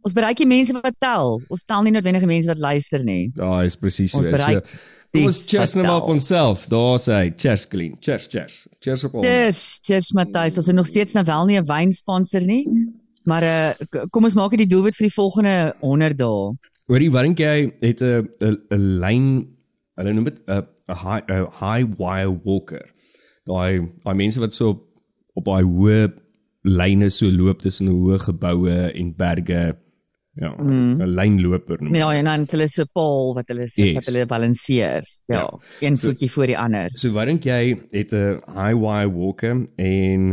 Ons 0.00 0.12
bereik 0.16 0.36
die 0.36 0.46
mense 0.46 0.72
wat 0.72 0.94
tel. 0.98 1.40
Ons 1.48 1.64
tel 1.64 1.82
nie 1.82 1.92
noodwendig 1.92 2.24
mense 2.24 2.48
wat 2.48 2.58
luister 2.58 3.04
nie. 3.04 3.32
Ja, 3.34 3.62
is 3.62 3.76
presies 3.76 4.12
so. 4.12 4.18
Ons 4.18 4.28
bereik 4.28 4.66
so, 4.66 4.76
Kom 5.10 5.26
ons 5.26 5.40
cheers 5.50 5.74
nou 5.74 5.96
op 5.96 6.08
onsself. 6.12 6.68
Daar 6.70 6.98
sê 7.02 7.16
hy, 7.16 7.30
cheers 7.36 7.66
clean. 7.68 7.96
Cheers, 7.98 8.28
cheers. 8.30 8.60
Cheers 8.78 9.04
op 9.08 9.14
ons. 9.18 9.26
Cheers, 9.26 9.62
cheers 9.82 10.10
Matthys. 10.14 10.58
Ons 10.60 10.70
is 10.70 10.76
nog 10.76 10.86
steeds 10.86 11.16
nou 11.18 11.24
wel 11.26 11.46
nie 11.46 11.58
'n 11.60 11.66
wynsponsor 11.66 12.46
nie. 12.46 12.64
Maar 13.24 13.42
uh 13.42 14.06
kom 14.10 14.24
ons 14.24 14.34
maak 14.34 14.50
dit 14.50 14.64
die 14.64 14.74
doelwit 14.74 14.96
vir 14.96 15.08
die 15.08 15.14
volgende 15.14 15.74
100 15.80 16.18
dae. 16.18 16.54
Hoorie, 16.86 17.10
wat 17.10 17.26
dink 17.26 17.38
jy 17.38 17.72
het 17.80 18.00
'n 18.00 18.28
'n 18.40 18.56
'n 18.70 19.00
lyn 19.00 19.26
hulle 19.96 20.12
noem 20.12 20.24
dit 20.24 20.40
'n 20.46 20.62
'n 20.88 20.96
high 21.04 21.24
a 21.30 21.38
high 21.60 21.86
wire 21.98 22.32
walker. 22.44 22.86
Daai 23.46 23.90
daai 24.04 24.14
mense 24.14 24.40
wat 24.40 24.52
so 24.52 24.68
op 24.68 24.86
op 25.34 25.44
daai 25.44 25.64
hoë 25.64 26.12
lyne 26.62 27.10
so 27.10 27.30
loop 27.30 27.62
tussen 27.62 27.88
hoë 27.88 28.18
geboue 28.18 28.92
en 28.94 29.14
berge. 29.16 29.76
Ja, 30.40 30.54
'n 30.56 30.96
mm. 30.96 31.02
lynloper 31.02 31.82
noem. 31.82 31.94
Ja, 31.94 32.14
en 32.16 32.24
dan 32.24 32.46
hulle 32.48 32.66
so 32.68 32.88
paal 32.96 33.34
wat 33.36 33.50
hulle 33.52 33.66
sê 33.68 33.90
yes. 33.90 33.96
wat 33.98 34.06
hulle 34.08 34.22
balanseer. 34.26 35.04
Ja, 35.28 35.36
ja. 35.36 35.58
een 35.84 35.98
so, 36.00 36.08
voetjie 36.08 36.30
voor 36.32 36.48
die 36.48 36.56
ander. 36.58 36.88
So 36.96 37.12
wat 37.12 37.28
dink 37.28 37.44
jy 37.44 37.76
het 37.92 38.14
'n 38.16 38.40
high 38.48 38.78
wire 38.80 39.12
walker 39.12 39.66
en 39.76 40.32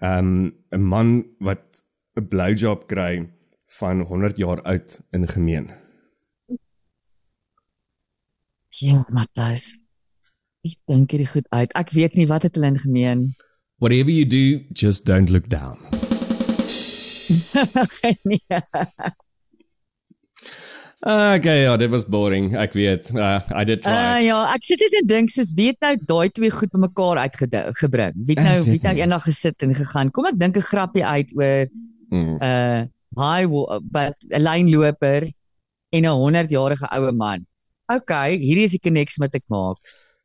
'n 0.00 0.54
um, 0.72 0.88
man 0.88 1.26
wat 1.38 1.84
'n 2.16 2.28
blowjob 2.28 2.86
kry 2.88 3.28
van 3.76 4.00
100 4.00 4.36
jaar 4.36 4.62
oud 4.62 5.00
in 5.10 5.28
gemeen? 5.28 5.70
Ja, 8.68 9.04
Matthys. 9.12 9.76
Ek 10.64 10.78
dink 10.86 11.10
dit 11.10 11.28
goed 11.28 11.46
uit. 11.50 11.72
Ek 11.76 11.90
weet 11.90 12.14
nie 12.14 12.26
wat 12.26 12.42
het 12.42 12.54
hulle 12.54 12.72
in 12.72 12.78
gemeen. 12.78 13.34
Whatever 13.76 14.12
you 14.12 14.24
do, 14.24 14.64
just 14.72 15.04
don't 15.04 15.28
look 15.28 15.48
down. 15.48 15.76
nee. 18.24 18.40
Ah, 21.02 21.34
okay, 21.34 21.62
ja, 21.62 21.76
dit 21.76 21.90
was 21.90 22.04
boring. 22.06 22.52
Ek 22.54 22.76
weet. 22.78 23.08
Uh, 23.10 23.40
I 23.50 23.64
did 23.66 23.82
try. 23.82 23.90
Uh, 23.90 24.18
ja, 24.22 24.36
ek 24.54 24.62
sit 24.62 24.82
net 24.84 24.94
en 25.00 25.08
dink 25.10 25.32
soos 25.34 25.50
weet 25.58 25.80
nou 25.82 25.96
daai 26.06 26.30
twee 26.30 26.50
goed 26.54 26.70
bymekaar 26.70 27.18
uitgebring. 27.24 28.20
Wie 28.28 28.36
nou 28.38 28.60
wie 28.70 28.78
nou 28.84 28.92
eendag 28.94 29.26
gesit 29.26 29.66
en 29.66 29.74
gegaan. 29.74 30.12
Kom 30.14 30.28
ek 30.30 30.38
dink 30.38 30.60
'n 30.60 30.68
grappie 30.68 31.02
uit 31.02 31.32
oor 31.34 31.66
mm. 32.14 32.36
uh 32.38 32.86
high 33.18 33.50
but 33.90 34.14
'n 34.30 34.42
lynloper 34.46 35.26
en 35.90 36.06
'n 36.06 36.22
100 36.22 36.54
jarige 36.54 36.86
oue 36.86 37.10
man. 37.12 37.42
Okay, 37.90 38.38
hierdie 38.38 38.70
is 38.70 38.78
die 38.78 38.84
connects 38.86 39.18
wat 39.18 39.34
ek 39.34 39.44
maak. 39.50 39.82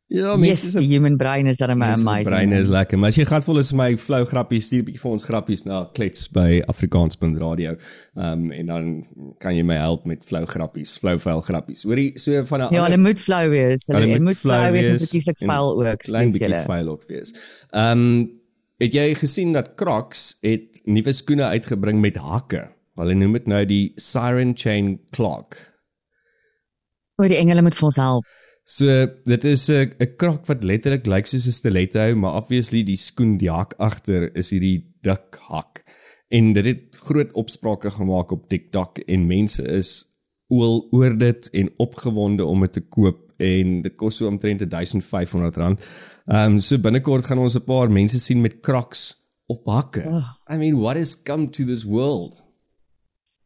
Ja, 0.07 0.37
mens 0.39 0.61
yes, 0.61 0.63
is 0.63 0.75
'n 0.75 0.87
human 0.87 1.17
brain 1.17 1.45
is 1.45 1.57
dat 1.57 1.67
'n 1.69 1.71
amazing. 1.71 2.23
Brain 2.23 2.51
is 2.51 2.67
lekker. 2.67 2.97
Maar 2.97 3.09
as 3.09 3.15
jy 3.15 3.25
gatvol 3.25 3.57
is 3.57 3.69
vir 3.69 3.77
my 3.77 3.97
flou 3.97 4.25
grappies, 4.25 4.65
stuur 4.65 4.79
'n 4.79 4.85
bietjie 4.85 5.01
vir 5.01 5.11
ons 5.11 5.23
grappies 5.23 5.63
na 5.63 5.89
klets 5.93 6.29
by 6.31 6.61
afrikaans.radio. 6.65 7.75
Ehm 8.15 8.23
um, 8.31 8.51
en 8.51 8.65
dan 8.65 9.05
kan 9.37 9.55
jy 9.55 9.63
my 9.63 9.75
help 9.75 10.05
met 10.05 10.23
flou 10.23 10.45
grappies, 10.45 10.97
flou 10.97 11.19
vuil 11.19 11.41
grappies. 11.41 11.83
Hoorie, 11.83 12.19
so 12.19 12.45
van 12.45 12.61
'n 12.61 12.73
Ja, 12.73 12.83
hulle 12.83 12.97
moet 12.97 13.19
flou 13.19 13.49
wees. 13.49 13.83
Hulle, 13.87 13.99
hulle 13.99 14.19
moet 14.19 14.37
flou 14.37 14.71
wees 14.71 14.89
en 14.89 14.95
presieslik 14.95 15.37
vuil 15.37 15.85
ook. 15.85 15.97
Klein 15.97 16.31
bietjie 16.31 16.63
vuil 16.63 16.87
ook 16.87 17.03
wees. 17.07 17.33
Ehm 17.71 17.91
um, 17.91 18.31
het 18.77 18.93
jy 18.93 19.13
gesien 19.15 19.51
dat 19.53 19.75
Crocs 19.75 20.37
het 20.41 20.81
nuwe 20.85 21.11
skoene 21.11 21.43
uitgebring 21.43 21.99
met 21.99 22.15
hakke? 22.15 22.71
Hulle 22.95 23.13
noem 23.13 23.33
dit 23.33 23.47
nou 23.47 23.65
die 23.65 23.91
Siren 23.95 24.55
Chain 24.55 24.99
Clog. 25.09 25.45
Oor 27.15 27.27
die 27.27 27.37
engele 27.37 27.61
moet 27.61 27.75
vir 27.75 27.83
ons 27.83 27.95
help. 27.95 28.25
So 28.67 28.85
dit 29.23 29.43
is 29.47 29.69
'n 29.69 29.95
'n 29.95 30.15
krok 30.17 30.45
wat 30.45 30.63
letterlik 30.63 31.05
lyk 31.07 31.25
soos 31.25 31.47
'n 31.47 31.51
stiletto, 31.51 32.15
maar 32.15 32.35
obviously 32.35 32.83
die 32.83 32.97
skoen 32.97 33.37
die 33.37 33.49
hak 33.49 33.73
agter 33.79 34.35
is 34.35 34.49
hierdie 34.49 34.83
dik 35.01 35.39
hak. 35.47 35.83
En 36.29 36.53
dit 36.53 36.65
het 36.65 36.97
groot 36.99 37.31
opsprake 37.31 37.91
gemaak 37.91 38.31
op 38.31 38.49
TikTok 38.49 38.99
en 39.07 39.27
mense 39.27 39.63
is 39.63 40.05
oor 40.47 40.83
oor 40.91 41.17
dit 41.17 41.49
en 41.53 41.69
opgewonde 41.79 42.45
om 42.45 42.59
dit 42.61 42.73
te 42.73 42.81
koop 42.81 43.31
en 43.37 43.81
dit 43.81 43.95
kos 43.95 44.17
so 44.17 44.27
omtrent 44.27 44.59
1500 44.59 45.57
rand. 45.57 45.79
Ehm 46.27 46.53
um, 46.53 46.59
so 46.59 46.77
binnekort 46.77 47.25
gaan 47.25 47.39
ons 47.39 47.55
'n 47.55 47.63
paar 47.63 47.91
mense 47.91 48.19
sien 48.19 48.41
met 48.41 48.59
crocs 48.59 49.15
op 49.45 49.65
hakke. 49.65 50.03
Oh. 50.03 50.27
I 50.53 50.57
mean, 50.57 50.75
what 50.79 50.97
has 50.97 51.15
come 51.23 51.49
to 51.49 51.63
this 51.63 51.83
world? 51.83 52.43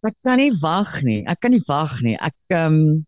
Ek 0.02 0.16
kan 0.24 0.38
nie 0.38 0.52
wag 0.62 1.04
nie. 1.04 1.24
Ek 1.28 1.40
kan 1.40 1.52
nie 1.52 1.64
wag 1.68 2.02
nie. 2.02 2.18
Ek 2.18 2.34
ehm 2.48 2.74
um, 2.74 3.06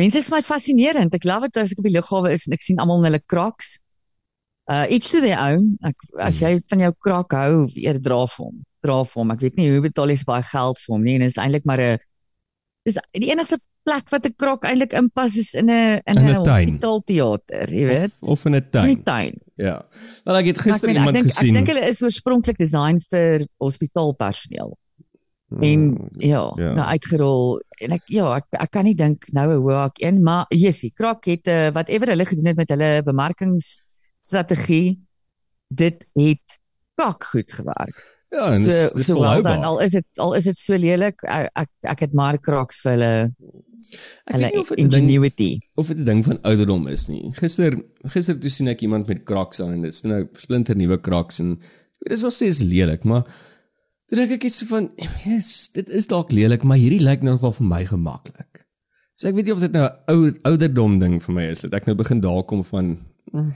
Mense 0.00 0.20
is 0.22 0.30
my 0.32 0.40
fascinerend. 0.44 1.14
Ek 1.16 1.28
love 1.28 1.50
dit 1.50 1.60
as 1.60 1.74
ek 1.74 1.80
op 1.82 1.88
die 1.88 1.96
lughawe 1.96 2.32
is 2.32 2.46
en 2.48 2.56
ek 2.56 2.64
sien 2.64 2.80
almal 2.80 3.02
in 3.02 3.10
hulle 3.10 3.22
Crocs. 3.28 3.76
Uh 4.70 4.86
each 4.88 5.10
to 5.10 5.20
their 5.20 5.40
own. 5.40 5.74
Ek 5.84 5.96
as 6.30 6.40
jy 6.40 6.54
van 6.72 6.84
jou 6.86 6.92
Croc 7.04 7.34
hou, 7.36 7.64
eer 7.74 7.98
dra 8.00 8.22
vir 8.30 8.46
hom. 8.46 8.60
Dra 8.86 9.00
vir 9.04 9.22
hom. 9.22 9.34
Ek 9.34 9.42
weet 9.44 9.58
nie 9.60 9.72
hoe 9.72 9.82
betaal 9.88 10.12
jy 10.12 10.20
se 10.22 10.28
baie 10.28 10.46
geld 10.46 10.80
vir 10.84 10.94
hom 10.94 11.04
nie 11.04 11.18
en 11.18 11.26
dit 11.26 11.34
is 11.34 11.42
eintlik 11.42 11.66
maar 11.68 11.82
'n 11.82 11.98
dis 12.88 12.96
die 13.12 13.28
enigste 13.34 13.58
plek 13.84 14.08
wat 14.12 14.26
'n 14.26 14.34
Croc 14.40 14.64
eintlik 14.64 14.92
inpas 14.96 15.36
is 15.36 15.54
in 15.54 15.68
'n 15.68 16.00
in 16.06 16.18
'n 16.18 16.34
hospitaalteater, 16.40 17.68
jy 17.68 17.86
weet. 17.86 18.12
Of, 18.20 18.30
of 18.30 18.46
in 18.46 18.56
'n 18.56 18.66
tuin. 18.70 18.88
In 18.88 18.98
'n 18.98 19.02
tuin. 19.02 19.34
Ja. 19.56 19.76
Wel 20.24 20.36
ek 20.36 20.46
het 20.46 20.58
gister 20.58 20.88
ek 20.88 20.96
iemand 20.96 21.16
ek 21.16 21.22
denk, 21.22 21.32
gesien. 21.34 21.56
Ek 21.56 21.64
dink 21.64 21.68
hulle 21.74 21.88
is 21.88 22.02
oorspronklik 22.02 22.56
design 22.56 23.00
vir 23.10 23.46
hospitaalpersoneel. 23.58 24.76
En 25.50 25.80
mm, 25.80 26.08
ja, 26.22 26.52
ja. 26.56 26.72
nou 26.78 26.86
uitgerol 26.94 27.56
en 27.82 27.94
ek 27.96 28.04
ja, 28.14 28.28
ek 28.38 28.60
ek 28.62 28.70
kan 28.70 28.86
nie 28.86 28.94
dink 28.94 29.26
nou 29.34 29.48
hoe 29.56 29.72
ek 29.88 29.98
een, 30.04 30.20
maar 30.22 30.46
Jessie, 30.54 30.92
Krak 30.94 31.26
het 31.26 31.50
uh, 31.50 31.72
whatever 31.74 32.12
hulle 32.12 32.26
gedoen 32.28 32.52
het 32.52 32.60
met 32.60 32.70
hulle 32.70 32.90
bemarkingsstrategie, 33.02 35.00
dit 35.74 36.06
het 36.20 36.58
kak 37.00 37.26
goed 37.32 37.50
gewerk. 37.50 37.98
Ja, 38.30 38.52
en 38.52 38.62
so, 38.62 38.70
dis 38.70 38.94
dis 39.00 39.10
so 39.10 39.18
volhoubaar. 39.18 39.58
Dan, 39.58 39.66
al 39.66 39.80
is 39.82 39.96
dit 39.98 40.22
al 40.22 40.36
is 40.38 40.46
dit 40.46 40.62
so 40.62 40.78
lelik, 40.78 41.26
ek 41.26 41.50
ek, 41.64 41.72
ek 41.96 42.06
het 42.06 42.14
maar 42.14 42.38
Kraks 42.38 42.84
vir 42.84 42.94
hulle 42.94 43.12
hulle 44.30 44.52
ingenuity. 44.78 45.50
Of 45.74 45.90
dit 45.90 45.98
'n 45.98 46.06
ding 46.06 46.24
van 46.24 46.38
ouderdom 46.46 46.86
is 46.94 47.08
nie. 47.10 47.32
Gister 47.42 47.74
gister 48.14 48.38
toe 48.38 48.50
sien 48.50 48.70
ek 48.70 48.86
iemand 48.86 49.10
met 49.10 49.26
Kraks 49.26 49.60
aan 49.60 49.72
en 49.72 49.82
dit 49.82 49.94
is 49.94 50.06
nou 50.06 50.28
splinter 50.38 50.78
nuwe 50.78 51.00
Kraks 51.00 51.42
en 51.42 51.56
dit 51.58 52.12
is 52.14 52.24
of 52.24 52.38
sê 52.38 52.46
is 52.46 52.62
lelik, 52.62 53.02
maar 53.04 53.26
Toe 54.10 54.18
dink 54.18 54.32
ek 54.40 54.44
iets 54.48 54.64
van, 54.66 54.88
yes, 55.22 55.68
dit 55.76 55.90
is 55.94 56.08
dalk 56.10 56.32
lelik, 56.34 56.64
maar 56.66 56.80
hierdie 56.80 57.02
lyk 57.02 57.22
nou 57.22 57.36
nogal 57.36 57.52
vir 57.54 57.66
my 57.70 57.84
gemaklik. 57.86 58.64
So 59.14 59.28
ek 59.30 59.36
weet 59.36 59.46
nie 59.50 59.54
of 59.54 59.60
dit 59.62 59.72
nou 59.76 59.84
'n 59.86 59.92
ou 60.10 60.32
ouderdom 60.50 60.98
ding 60.98 61.20
vir 61.22 61.34
my 61.36 61.44
is 61.52 61.60
dat 61.62 61.74
ek 61.78 61.86
nou 61.86 61.94
begin 61.94 62.20
daar 62.24 62.42
kom 62.42 62.64
van 62.64 62.96
mm, 63.32 63.52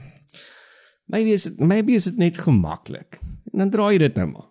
maybe 1.11 1.33
is 1.33 1.47
it 1.49 1.59
maybe 1.59 1.93
is 1.97 2.05
dit 2.05 2.17
net 2.17 2.37
gemaklik. 2.37 3.19
En 3.51 3.59
dan 3.65 3.69
draai 3.73 3.93
jy 3.97 3.99
dit 4.05 4.15
nou 4.15 4.27
maar. 4.31 4.47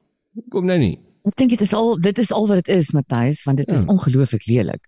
Kom 0.50 0.66
nou 0.66 0.78
nie. 0.78 0.98
Ek 1.24 1.36
dink 1.36 1.50
dit 1.54 1.60
is 1.60 1.72
al 1.72 1.96
dit 2.00 2.18
is 2.18 2.32
al 2.32 2.46
wat 2.48 2.64
dit 2.64 2.76
is, 2.76 2.92
Matthys, 2.92 3.44
want 3.44 3.56
dit 3.62 3.68
is 3.70 3.80
Ja. 3.86 3.86
ongelooflik 3.94 4.46
lelik. 4.46 4.82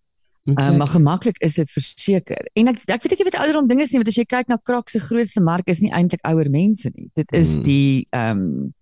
Um, 0.47 0.77
maar 0.79 0.87
gemaklik 0.87 1.39
is 1.43 1.55
dit 1.55 1.71
verseker. 1.71 2.47
En 2.55 2.69
ek 2.69 2.83
ek 2.87 3.03
weet 3.03 3.13
ek 3.13 3.25
weet 3.25 3.35
ouderdom 3.41 3.67
ding 3.69 3.81
is 3.81 3.91
nie, 3.91 3.99
want 3.99 4.09
as 4.09 4.15
jy 4.17 4.25
kyk 4.25 4.49
na 4.49 4.57
Krak 4.63 4.89
se 4.91 4.99
grootste 5.01 5.41
mark 5.41 5.67
is 5.69 5.81
nie 5.81 5.91
eintlik 5.91 6.21
ouer 6.27 6.51
mense 6.51 6.91
nie. 6.95 7.09
Dit 7.15 7.33
is 7.33 7.55
Hmm. 7.57 7.63
die 7.65 8.07
ehm 8.13 8.39
um, 8.39 8.75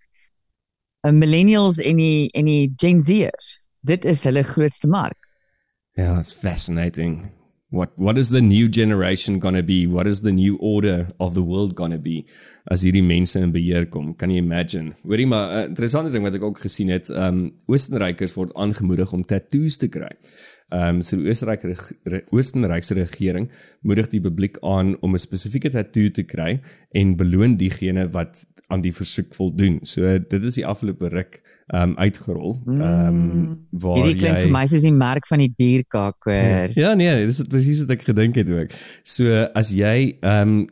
millennials 1.12 1.78
en 1.78 1.96
die 1.96 2.30
en 2.32 2.44
die 2.48 2.72
Gen 2.76 3.00
Z'ers. 3.04 3.58
Dit 3.84 4.04
is 4.04 4.24
hulle 4.24 4.42
grootste 4.42 4.88
mark. 4.88 5.18
Yeah, 5.96 6.18
it's 6.18 6.32
fascinating. 6.32 7.30
What 7.74 7.90
what 7.96 8.18
is 8.18 8.30
the 8.30 8.40
new 8.40 8.68
generation 8.68 9.38
going 9.38 9.56
to 9.56 9.62
be? 9.62 9.86
What 9.86 10.06
is 10.06 10.20
the 10.20 10.32
new 10.32 10.56
order 10.60 11.08
of 11.18 11.34
the 11.34 11.42
world 11.42 11.74
going 11.74 11.90
to 11.90 11.98
be 11.98 12.24
as 12.70 12.84
hierdie 12.86 13.02
mense 13.02 13.34
in 13.36 13.50
beheer 13.52 13.84
kom? 13.90 14.12
Kan 14.14 14.30
jy 14.30 14.38
imagine? 14.38 14.94
Hoorie 15.02 15.26
maar 15.26 15.50
'n 15.50 15.58
uh, 15.58 15.64
interessante 15.68 16.10
ding 16.10 16.22
wat 16.22 16.34
ek 16.34 16.42
ook 16.42 16.60
gesien 16.60 16.88
het, 16.88 17.10
um 17.10 17.50
Oostenrykers 17.66 18.34
word 18.34 18.54
aangemoedig 18.54 19.12
om 19.12 19.24
tattoos 19.24 19.76
te 19.76 19.88
kry. 19.88 20.12
Um 20.72 21.02
so 21.02 21.16
die 21.16 21.28
Oostenryk 21.28 21.62
re, 22.04 22.22
Oostenrykse 22.32 22.94
regering 22.94 23.50
moedig 23.82 24.08
die 24.08 24.20
publiek 24.20 24.56
aan 24.62 24.96
om 25.02 25.14
'n 25.14 25.18
spesifieke 25.18 25.70
tattoo 25.70 26.08
te 26.10 26.22
kry 26.24 26.60
en 26.94 27.16
beloon 27.16 27.56
diegene 27.56 28.08
wat 28.10 28.46
aan 28.68 28.80
die 28.82 28.92
versoek 28.92 29.34
voldoen. 29.34 29.80
So 29.84 30.00
dit 30.18 30.42
is 30.42 30.54
die 30.54 30.66
afgelope 30.66 31.08
ruk 31.08 31.42
um 31.74 31.94
uitgerol. 31.96 32.62
Um 32.66 33.66
waar 33.70 33.96
Hierdie 33.96 34.16
klink 34.16 34.36
jy 34.38 34.42
vir 34.44 34.52
my 34.52 34.66
soos 34.66 34.82
die 34.82 34.92
merk 34.92 35.26
van 35.26 35.38
die 35.38 35.52
bierkaak 35.56 36.24
hoor. 36.24 36.72
Ja 36.76 36.94
nee, 36.94 37.26
dis 37.26 37.42
presies 37.48 37.80
wat 37.84 37.90
ek 37.90 38.02
gedink 38.08 38.34
het 38.36 38.50
ook. 38.50 38.72
So 39.04 39.28
as 39.54 39.70
jy 39.70 40.18
ehm 40.22 40.48
um, 40.48 40.66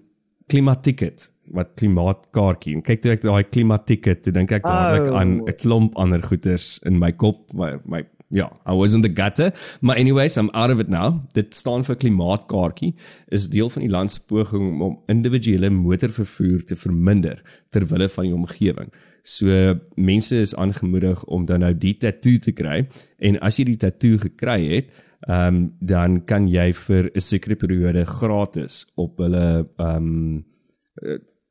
klimaatticket 0.49 1.31
wat 1.53 1.75
klimaatkaartjie. 1.81 2.75
En 2.77 2.83
kyk 2.83 3.01
toe 3.03 3.13
ek 3.13 3.23
daai 3.25 3.43
klimaatticket, 3.45 4.23
toe 4.25 4.33
dink 4.33 4.53
ek 4.53 4.63
dadelik 4.65 5.11
Oh. 5.13 5.19
aan 5.21 5.33
'n 5.47 5.57
klomp 5.61 5.97
ander 5.97 6.21
goeters 6.23 6.79
in 6.87 6.99
my 6.99 7.13
kop, 7.13 7.53
my 7.53 7.79
my 7.85 8.03
ja, 8.33 8.49
I 8.67 8.75
was 8.75 8.95
in 8.95 9.03
the 9.03 9.13
gutter. 9.13 9.53
Maar 9.81 9.97
anyways, 9.97 10.37
I'm 10.37 10.51
out 10.51 10.71
of 10.71 10.79
it 10.79 10.89
now. 10.89 11.21
Dit 11.33 11.55
staan 11.55 11.85
vir 11.85 11.97
klimaatkaartjie 12.01 12.95
is 13.29 13.49
deel 13.53 13.71
van 13.71 13.85
die 13.85 13.93
land 13.93 14.13
se 14.13 14.21
poging 14.27 14.81
om 14.81 14.99
individuele 15.13 15.71
motorvervoer 15.71 16.65
te 16.65 16.77
verminder 16.77 17.43
ter 17.71 17.87
wille 17.87 18.09
van 18.09 18.29
die 18.29 18.35
omgewing. 18.35 18.93
So 19.23 19.75
mense 19.95 20.41
is 20.41 20.55
aangemoedig 20.57 21.25
om 21.25 21.45
dan 21.47 21.63
nou 21.63 21.73
die 21.77 21.95
tattoo 22.01 22.41
te 22.43 22.55
kry 22.57 22.87
en 23.23 23.39
as 23.45 23.61
jy 23.61 23.69
die 23.71 23.81
tattoo 23.85 24.19
gekry 24.23 24.61
het, 24.77 24.95
ehm 25.29 25.55
um, 25.55 25.59
dan 25.79 26.25
kan 26.27 26.49
jy 26.51 26.73
vir 26.75 27.11
'n 27.15 27.21
sekere 27.21 27.55
periode 27.55 28.05
gratis 28.07 28.87
op 28.97 29.19
hulle 29.19 29.69
ehm 29.79 30.09
um, 30.09 30.43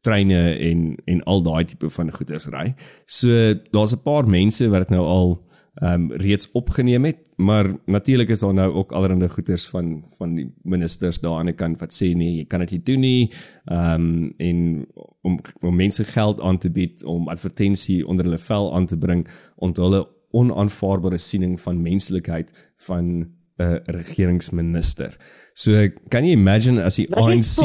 treine 0.02 0.58
en 0.58 0.96
en 1.06 1.24
al 1.24 1.44
daai 1.44 1.64
tipe 1.66 1.90
van 1.90 2.12
goederes 2.12 2.50
ry. 2.52 2.74
So 3.06 3.54
daar's 3.72 3.94
'n 3.94 4.04
paar 4.04 4.28
mense 4.28 4.70
wat 4.70 4.88
dit 4.88 4.98
nou 4.98 5.06
al 5.06 5.51
ehm 5.80 6.12
um, 6.12 6.18
reeds 6.20 6.52
opgeneem 6.52 7.06
het, 7.06 7.20
maar 7.36 7.66
natuurlik 7.86 8.30
is 8.30 8.40
daar 8.40 8.54
nou 8.54 8.74
ook 8.74 8.92
allerlei 8.92 9.30
goederes 9.30 9.68
van 9.70 10.04
van 10.18 10.36
die 10.36 10.54
ministers 10.64 11.20
daar 11.20 11.38
aan 11.38 11.46
die 11.46 11.56
kant 11.56 11.80
wat 11.80 11.94
sê 11.96 12.10
nee, 12.16 12.36
jy 12.38 12.46
kan 12.46 12.60
dit 12.60 12.72
nie 12.72 12.82
doen 12.84 13.00
nie. 13.00 13.32
Ehm 13.66 13.94
um, 13.94 14.34
en 14.38 14.88
om 15.22 15.40
om 15.62 15.76
mense 15.76 16.04
geld 16.04 16.42
aan 16.42 16.58
te 16.58 16.70
bied 16.70 17.04
om 17.04 17.28
advertensie 17.28 18.08
onder 18.08 18.26
hulle 18.26 18.38
vel 18.38 18.76
aan 18.76 18.86
te 18.86 18.98
bring 18.98 19.28
om 19.56 19.72
hulle 19.76 20.08
onaanvaarbare 20.32 21.18
siening 21.18 21.60
van 21.62 21.82
menslikheid 21.82 22.52
van 22.78 23.06
'n 23.06 23.28
uh, 23.58 23.76
regeringsminister. 23.86 25.18
So 25.54 25.88
kan 26.10 26.26
jy 26.26 26.32
imagine 26.32 26.84
as 26.84 26.96
die 26.96 27.08
ANC 27.16 27.64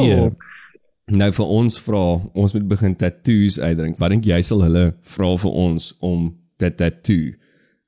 nou 1.05 1.31
vir 1.31 1.45
ons 1.45 1.79
vra, 1.79 2.21
ons 2.33 2.53
moet 2.53 2.67
begin 2.67 2.95
tattoos 2.95 3.59
uitdrink. 3.59 3.97
Wat 3.97 4.09
dink 4.09 4.25
jy 4.25 4.41
sal 4.41 4.63
hulle 4.63 4.95
vra 5.01 5.37
vir 5.37 5.51
ons 5.51 5.95
om 5.99 6.37
te 6.57 6.69
tattoo? 6.69 7.35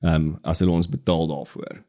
Ehm 0.03 0.15
um, 0.15 0.39
as 0.43 0.59
hulle 0.63 0.71
ons 0.71 0.87
betaal 0.87 1.27
daarvoor. 1.27 1.83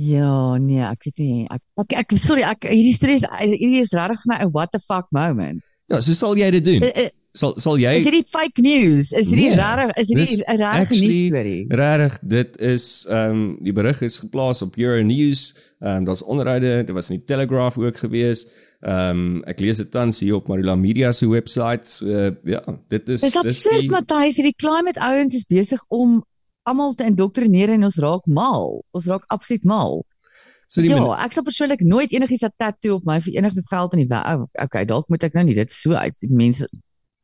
Ja, 0.00 0.56
nee, 0.56 0.80
ek 0.80 1.02
weet 1.04 1.18
nie. 1.20 1.46
Ek 1.52 1.60
ek, 1.84 1.92
ek 2.04 2.14
sorry, 2.18 2.42
ek 2.46 2.64
hierdie 2.70 2.94
stres 2.96 3.26
hierdie 3.42 3.82
is 3.84 3.92
regtig 3.94 4.22
vir 4.24 4.32
my 4.32 4.38
'n 4.46 4.52
what 4.54 4.72
the 4.72 4.80
fuck 4.80 5.06
moment. 5.12 5.62
Ja, 5.90 6.00
so 6.00 6.12
sal 6.14 6.34
jy 6.38 6.50
dit 6.50 6.64
doen. 6.64 6.84
I- 6.88 7.06
I- 7.06 7.10
Sal 7.32 7.52
sal 7.62 7.76
jy 7.78 7.92
Is 8.00 8.04
hierdie 8.08 8.26
fake 8.26 8.58
news? 8.58 9.12
Is 9.12 9.28
hierdie 9.30 9.50
Nee, 9.54 9.56
regtig 9.56 9.98
is 10.02 10.08
hierdie 10.08 10.42
'n 10.48 10.56
regte 10.58 10.80
actually 10.80 11.06
nuusstorie? 11.30 11.66
Regtig, 11.70 12.18
dit 12.26 12.56
is 12.60 13.06
ehm 13.08 13.30
um, 13.30 13.58
die 13.62 13.72
berig 13.72 14.00
is 14.02 14.18
geplaas 14.18 14.62
op 14.62 14.74
Euronews. 14.76 15.54
Ehm 15.80 15.96
um, 15.98 16.04
daar's 16.04 16.22
onderhoude, 16.24 16.82
dit 16.84 16.90
was 16.94 17.10
in 17.10 17.18
die 17.18 17.24
Telegraph 17.24 17.78
ook 17.78 17.96
gewees. 17.96 18.46
Ehm 18.80 19.10
um, 19.36 19.42
ek 19.44 19.60
lees 19.60 19.76
dit 19.76 19.90
tans 19.92 20.20
hier 20.20 20.34
op 20.38 20.48
Marula 20.48 20.74
Media 20.74 21.12
se 21.12 21.26
webwerf. 21.28 21.84
So 21.84 22.06
uh, 22.06 22.30
ja, 22.44 22.62
dit 22.88 23.08
is 23.08 23.20
Dis 23.20 23.36
absurd, 23.36 23.90
Matthys, 23.90 24.36
hierdie 24.36 24.56
climate 24.56 24.98
ouens 25.00 25.34
is 25.34 25.44
besig 25.44 25.82
om 25.88 26.22
almal 26.62 26.94
te 26.94 27.04
indoktrineer 27.04 27.70
en 27.70 27.84
ons 27.84 27.96
raak 28.00 28.24
mal. 28.26 28.82
Ons 28.96 29.06
raak 29.06 29.24
absoluut 29.28 29.64
mal. 29.64 30.04
so 30.70 30.80
die 30.82 30.88
Ja, 30.88 31.00
men- 31.00 31.18
ek 31.24 31.32
sal 31.32 31.42
persoonlik 31.42 31.80
nooit 31.82 32.12
enigiets 32.12 32.42
'n 32.44 32.52
tattoo 32.56 32.94
op 32.94 33.04
my 33.04 33.20
vir 33.20 33.34
enige 33.34 33.60
geld 33.68 33.92
in 33.94 33.98
die 34.06 34.08
wêreld. 34.08 34.48
Okay, 34.54 34.84
dalk 34.84 35.08
moet 35.10 35.24
ek 35.24 35.34
nou 35.34 35.44
nie 35.44 35.54
dit 35.54 35.72
so 35.72 35.92
uit. 35.92 36.14
Die 36.20 36.30
mense 36.30 36.68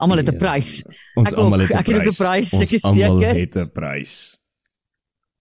almal 0.01 0.17
het 0.19 0.29
'n 0.29 0.33
Ja. 0.33 0.39
prys. 0.39 0.83
ons 1.17 1.33
ek 1.33 1.39
almal 1.39 1.61
het 1.61 1.71
'n 1.71 1.79
ek 1.79 1.87
het 1.87 1.97
ook 1.97 2.13
'n 2.13 2.17
prys, 2.25 2.53
ek 2.53 2.61
Ons 2.61 2.73
is 2.73 2.83
almal 2.85 3.19
seker. 3.21 3.35
het 3.37 3.57
'n 3.57 3.71
prys. 3.73 4.39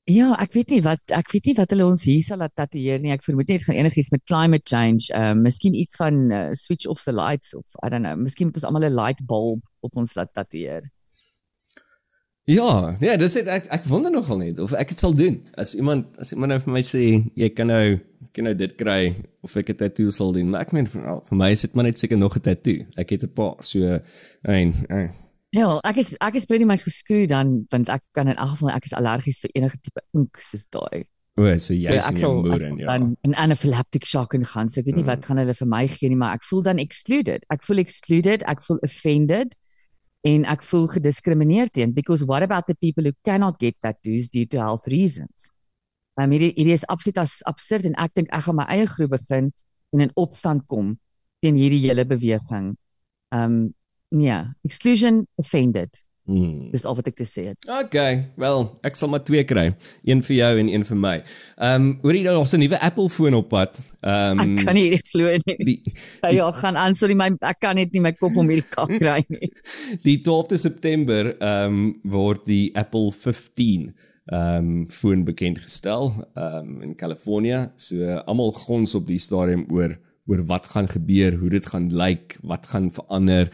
Ja, 0.06 0.36
ek 0.38 0.54
weet 0.54 0.70
nie 0.70 0.82
wat 0.86 1.02
ek 1.18 1.32
weet 1.34 1.48
nie 1.50 1.56
wat 1.58 1.72
hulle 1.74 1.86
ons 1.90 2.04
hier 2.06 2.22
sal 2.22 2.38
laat 2.38 2.54
tatoeëer 2.54 3.02
nie. 3.02 3.10
Ek 3.16 3.24
vermoed 3.26 3.50
nie 3.50 3.58
dit 3.58 3.66
gaan 3.66 3.80
enigiets 3.80 4.12
met 4.14 4.22
climate 4.30 4.70
change, 4.70 5.10
ehm 5.10 5.40
uh, 5.40 5.46
miskien 5.48 5.74
iets 5.74 5.98
van 5.98 6.20
uh, 6.30 6.50
switch 6.54 6.86
off 6.86 7.08
the 7.08 7.16
lights 7.16 7.56
of 7.58 7.66
I 7.82 7.90
don't 7.90 8.06
know, 8.06 8.14
miskien 8.14 8.52
moet 8.52 8.60
ons 8.62 8.68
almal 8.70 8.86
'n 8.86 8.94
light 8.94 9.26
bulb 9.26 9.66
op 9.82 9.98
ons 9.98 10.14
laat 10.14 10.30
tatoeëer. 10.38 10.86
Ja, 12.46 12.94
ja, 13.02 13.18
dis 13.18 13.34
dit 13.34 13.48
ek 13.50 13.66
ek 13.74 13.88
wonder 13.90 14.14
nogal 14.14 14.38
net 14.38 14.60
of 14.62 14.76
ek 14.78 14.94
dit 14.94 15.02
sal 15.02 15.18
doen. 15.18 15.40
As 15.58 15.74
iemand 15.74 16.14
as 16.22 16.36
iemand 16.36 16.54
nou 16.54 16.60
vir 16.62 16.74
my 16.78 16.84
sê 16.86 17.02
jy 17.34 17.50
kan 17.50 17.74
nou 17.74 17.98
kan 18.38 18.46
nou 18.46 18.54
dit 18.54 18.76
kry 18.78 19.16
of 19.42 19.58
ek 19.58 19.74
'n 19.74 19.80
tattoo 19.82 20.14
sal 20.14 20.32
doen. 20.38 20.54
Maar 20.54 20.70
ek 20.70 20.74
meen 20.78 20.86
vir, 20.86 21.02
vir 21.02 21.38
my 21.38 21.50
is 21.50 21.66
dit 21.66 21.74
maar 21.74 21.90
net 21.90 21.98
seker 21.98 22.18
nog 22.18 22.38
'n 22.38 22.46
tattoo. 22.46 22.86
Ek 22.96 23.10
het 23.10 23.24
'n 23.24 23.34
paar. 23.34 23.58
So 23.66 23.82
en 24.46 24.74
eh, 24.90 25.10
Ja, 25.56 25.68
ek 25.88 25.98
is 26.02 26.14
ek 26.20 26.36
is 26.36 26.46
pretty 26.50 26.66
much 26.68 26.84
geskreeu 26.84 27.28
dan 27.32 27.66
want 27.72 27.90
ek 27.94 28.04
kan 28.18 28.28
in 28.28 28.36
elk 28.36 28.58
geval 28.58 28.74
ek 28.76 28.86
is 28.90 28.96
allergies 28.98 29.40
vir 29.44 29.52
enige 29.56 29.78
tipe 29.82 30.02
ink 30.18 30.40
soos 30.44 30.66
daai. 30.76 31.06
o, 31.40 31.46
so 31.60 31.74
jy 31.76 31.88
So 31.88 31.94
is 31.96 32.10
in 32.12 32.18
moeder 32.44 32.62
sal 32.62 32.80
ja. 32.80 32.88
dan 32.92 33.16
'n 33.28 33.36
anaphylactic 33.36 34.06
shock 34.06 34.34
in 34.36 34.44
gaan. 34.46 34.70
So 34.70 34.82
ek 34.82 34.88
weet 34.88 34.96
nie 35.00 35.04
Mm. 35.04 35.12
wat 35.12 35.26
gaan 35.26 35.38
hulle 35.38 35.54
vir 35.54 35.68
my 35.68 35.88
gee 35.88 36.10
nie, 36.10 36.16
maar 36.20 36.36
ek 36.36 36.44
voel 36.44 36.62
dan 36.64 36.80
excluded. 36.80 37.46
Ek 37.50 37.64
voel 37.64 37.78
excluded, 37.80 38.44
ek 38.48 38.62
voel 38.62 38.80
offended 38.84 39.56
en 40.24 40.46
ek 40.46 40.64
voel 40.64 40.88
gediskrimineer 40.88 41.70
teen 41.72 41.92
because 41.94 42.26
what 42.26 42.42
about 42.44 42.66
the 42.68 42.76
people 42.76 43.04
who 43.04 43.14
cannot 43.24 43.60
get 43.60 43.76
tattoos 43.82 44.28
due 44.28 44.46
to 44.46 44.58
health 44.58 44.88
reasons? 44.88 45.52
Um, 46.20 46.32
hierdie 46.32 46.54
hierdie 46.56 46.74
is 46.74 46.86
absoluut 46.88 47.18
as 47.20 47.42
absurd 47.46 47.86
en 47.86 47.96
ek 47.98 48.12
dink 48.16 48.28
ek 48.32 48.44
gaan 48.44 48.56
my 48.56 48.66
eie 48.68 48.88
groep 48.88 49.12
begin 49.12 49.52
en 49.94 50.00
in 50.02 50.12
opstand 50.16 50.68
kom 50.68 50.98
teen 51.44 51.56
hierdie 51.56 51.84
hele 51.88 52.04
beweging. 52.06 52.76
Um 53.32 53.74
nee, 54.16 54.42
exclusion 54.64 55.24
offended. 55.42 56.06
Hmm. 56.26 56.72
Dis 56.74 56.88
al 56.90 56.96
wat 56.98 57.06
ek 57.12 57.20
te 57.20 57.26
sê 57.30 57.44
het. 57.52 57.68
Okay, 57.70 58.24
wel, 58.42 58.64
ek 58.88 58.96
sal 58.98 59.12
maar 59.14 59.22
twee 59.28 59.44
kry. 59.46 59.68
Een 60.10 60.24
vir 60.26 60.36
jou 60.40 60.48
en 60.64 60.72
een 60.72 60.86
vir 60.88 60.98
my. 60.98 61.14
Ehm, 61.22 61.76
um, 61.76 61.92
hoor 62.02 62.18
jy 62.18 62.24
nou 62.26 62.34
daar's 62.40 62.56
'n 62.58 62.64
nuwe 62.64 62.80
Apple 62.82 63.10
foon 63.14 63.38
op 63.38 63.50
pad. 63.50 63.78
Ehm 64.02 64.40
Ek 64.42 64.48
um, 64.48 64.56
kan 64.66 64.74
nie 64.74 64.90
dit 64.90 65.10
glo 65.14 65.30
nie. 65.46 65.58
die 65.70 65.82
Ja, 66.24 66.30
ja, 66.30 66.52
gaan 66.52 66.78
aan, 66.78 66.96
sorry 66.96 67.14
my 67.14 67.30
ek 67.42 67.60
kan 67.62 67.76
net 67.76 67.94
nie 67.94 68.02
my 68.02 68.12
kop 68.14 68.36
om 68.36 68.50
hierdie 68.50 68.70
kak 68.70 68.90
kry 68.98 69.22
nie. 69.30 69.52
Die 70.08 70.18
12de 70.18 70.58
September 70.58 71.36
ehm 71.38 71.70
um, 71.70 72.02
word 72.04 72.46
die 72.46 72.72
Apple 72.74 73.12
15 73.12 73.94
ehm 74.26 74.58
um, 74.58 74.90
foon 74.90 75.24
bekend 75.24 75.60
gestel 75.62 76.10
ehm 76.34 76.58
um, 76.58 76.82
in 76.82 76.96
Kalifornië. 76.96 77.70
So 77.78 77.96
uh, 78.02 78.24
almal 78.26 78.52
gons 78.52 78.96
op 78.96 79.06
die 79.08 79.20
stadium 79.20 79.68
oor 79.70 79.94
oor 80.26 80.42
wat 80.46 80.68
gaan 80.74 80.90
gebeur, 80.90 81.36
hoe 81.38 81.50
dit 81.50 81.66
gaan 81.66 81.94
lyk, 81.94 82.38
wat 82.42 82.66
gaan 82.66 82.90
verander. 82.92 83.52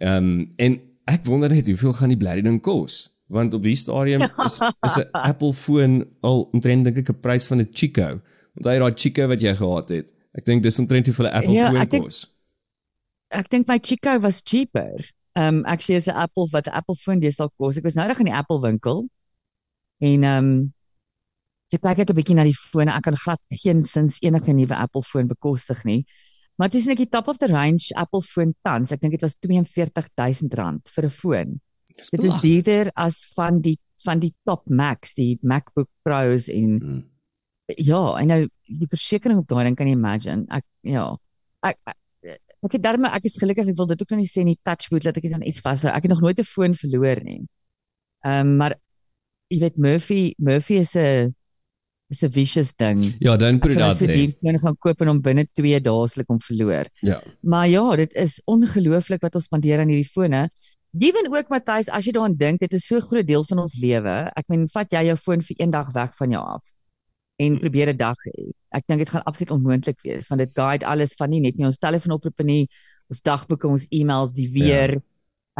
Ehm 0.00 0.16
um, 0.16 0.52
en 0.56 0.80
ek 1.04 1.24
wonder 1.26 1.50
net 1.50 1.66
hoeveel 1.66 1.92
gaan 1.92 2.08
die 2.08 2.16
blerrie 2.16 2.42
ding 2.42 2.60
kos? 2.62 3.10
Want 3.32 3.54
op 3.54 3.62
die 3.62 3.76
stadium 3.76 4.22
is 4.44 4.60
is 4.82 4.96
'n 4.96 5.08
Apple 5.30 5.52
foon 5.52 6.04
al 6.22 6.48
omtrent 6.52 6.84
dink 6.84 6.98
ek 6.98 7.08
'n 7.10 7.20
prys 7.20 7.46
van 7.46 7.60
'n 7.60 7.68
Chico. 7.72 8.20
Onthou 8.56 8.72
jy 8.72 8.78
daai 8.78 8.94
Chico 8.96 9.26
wat 9.28 9.40
jy 9.40 9.54
gehad 9.56 9.88
het? 9.88 10.12
Ek 10.34 10.44
dink 10.44 10.62
dis 10.62 10.78
omtrent 10.78 11.06
hoeveel 11.06 11.26
'n 11.26 11.32
Apple 11.34 11.52
Ja, 11.54 11.66
foon 11.70 11.76
ek 11.80 11.90
dink- 11.90 12.04
kos. 12.04 12.26
Ek 13.30 13.48
dink 13.50 13.68
my 13.68 13.78
Chico 13.78 14.18
was 14.20 14.42
cheaper. 14.44 14.94
Um 15.34 15.64
actually 15.64 15.96
is 15.96 16.06
'n 16.08 16.14
Apple 16.16 16.48
wat 16.52 16.66
'n 16.66 16.72
Apple 16.76 16.96
foon 16.96 17.20
deesdae 17.20 17.48
kos. 17.58 17.76
Ek 17.76 17.84
was 17.84 17.94
nou 17.94 18.08
nog 18.08 18.18
in 18.18 18.26
die 18.26 18.34
Apple 18.34 18.60
winkel. 18.60 19.08
En 20.00 20.24
um 20.24 20.72
jy 21.72 21.78
kyk 21.78 21.98
ek 21.98 22.10
'n 22.10 22.14
bietjie 22.16 22.34
na 22.34 22.44
die 22.44 22.52
fone. 22.56 22.90
Ek 22.90 23.02
kan 23.02 23.16
glad 23.16 23.40
geen 23.48 23.82
sins 23.82 24.18
enige 24.20 24.52
nuwe 24.52 24.74
Apple 24.76 25.02
foon 25.02 25.26
bekostig 25.26 25.84
nie. 25.84 26.04
Maar 26.56 26.68
dit 26.68 26.80
is 26.80 26.86
net 26.86 26.96
die 26.96 27.08
top 27.08 27.28
of 27.28 27.38
the 27.38 27.46
range 27.46 27.90
Apple 27.94 28.22
foon 28.22 28.54
tans. 28.62 28.92
Ek 28.92 29.00
dink 29.00 29.12
dit 29.12 29.22
was 29.24 29.36
R42000 29.40 30.90
vir 30.94 31.04
'n 31.04 31.10
foon. 31.10 31.60
Dis 31.96 32.10
Dit 32.10 32.24
is 32.24 32.40
duurder 32.40 32.90
as 32.94 33.24
van 33.34 33.60
die 33.60 33.78
van 34.04 34.18
die 34.18 34.34
top 34.44 34.68
Macs, 34.68 35.14
die 35.14 35.38
MacBook 35.42 35.88
Pros 36.02 36.48
en 36.48 36.78
Hmm. 36.80 37.02
ja, 37.76 38.18
en 38.18 38.26
nou 38.26 38.48
die 38.66 38.88
versekerings 38.88 39.40
op 39.40 39.48
daai 39.48 39.64
ding 39.64 39.76
kan 39.76 39.86
jy 39.86 39.92
imagine. 39.92 40.44
Ek 40.50 40.64
ja. 40.82 41.16
Ek 41.62 41.78
ek, 41.86 41.96
ek 42.62 42.72
het 42.72 42.82
daarmee 42.82 43.10
ek 43.10 43.24
is 43.24 43.38
gelukkig 43.38 43.68
ek 43.68 43.76
wil 43.76 43.86
dit 43.86 44.02
ook 44.02 44.10
nou 44.10 44.20
nie 44.20 44.28
sê 44.30 44.40
in 44.42 44.50
die 44.52 44.60
touchwood 44.62 45.02
dat 45.04 45.16
ek 45.16 45.22
dit 45.22 45.32
aan 45.32 45.46
iets 45.46 45.60
vashou. 45.60 45.90
Ek 45.92 46.02
het 46.02 46.10
nog 46.10 46.20
nooit 46.20 46.38
'n 46.38 46.44
foon 46.44 46.74
verloor 46.74 47.22
nie. 47.24 47.46
Ehm 48.24 48.46
um, 48.46 48.56
maar 48.56 48.74
jy 49.48 49.60
weet 49.60 49.78
Murphy 49.78 50.34
Murphy 50.38 50.74
is 50.74 50.96
'n 50.96 51.34
is 52.12 52.22
'n 52.22 52.30
vicious 52.30 52.72
ding. 52.76 53.16
Ja, 53.20 53.36
dan 53.36 53.56
Ek 53.56 53.60
put 53.60 53.72
it 53.72 53.80
out 53.80 53.96
there. 53.96 54.12
duur 54.12 54.34
foon 54.40 54.58
gaan 54.58 54.76
koop 54.78 55.00
en 55.00 55.08
hom 55.08 55.20
binne 55.20 55.46
2 55.56 55.80
dae 55.80 56.08
sal 56.08 56.22
ek 56.22 56.28
hom 56.28 56.40
verloor. 56.40 56.86
Ja. 57.00 57.20
Maar 57.40 57.68
ja, 57.68 57.96
dit 57.96 58.12
is 58.14 58.40
ongelooflik 58.44 59.22
wat 59.22 59.34
ons 59.34 59.48
spandeer 59.48 59.80
aan 59.80 59.88
hierdie 59.88 60.12
fone. 60.12 60.50
Ewen 60.98 61.32
ook 61.32 61.48
Matthys, 61.48 61.88
as 61.88 62.04
jy 62.04 62.12
daaraan 62.12 62.36
dink, 62.36 62.60
dit 62.60 62.72
is 62.72 62.86
so 62.86 62.96
'n 62.96 63.08
groot 63.08 63.26
deel 63.26 63.44
van 63.44 63.58
ons 63.58 63.80
lewe. 63.80 64.30
Ek 64.36 64.48
meen, 64.48 64.68
vat 64.68 64.90
jy 64.92 65.06
jou 65.06 65.16
foon 65.16 65.40
vir 65.40 65.56
een 65.58 65.70
dag 65.70 65.92
weg 65.92 66.14
van 66.16 66.30
jou 66.30 66.42
af 66.42 66.64
en 67.36 67.58
probeer 67.58 67.88
'n 67.88 67.96
dag 67.96 68.16
hê. 68.28 68.52
Ek 68.70 68.84
dink 68.86 68.98
dit 68.98 69.08
gaan 69.08 69.24
absoluut 69.24 69.50
onmoontlik 69.50 70.00
wees 70.02 70.28
want 70.28 70.38
dit 70.38 70.50
guide 70.54 70.86
alles 70.86 71.14
van 71.14 71.30
nie 71.30 71.40
net 71.40 71.56
nie 71.56 71.66
ons 71.66 71.78
telefoonoproepe 71.78 72.44
nie, 72.44 72.68
ons 73.08 73.20
dagboeke, 73.20 73.68
ons 73.68 73.86
e-mails, 73.90 74.32
die 74.32 74.50
weer, 74.52 75.02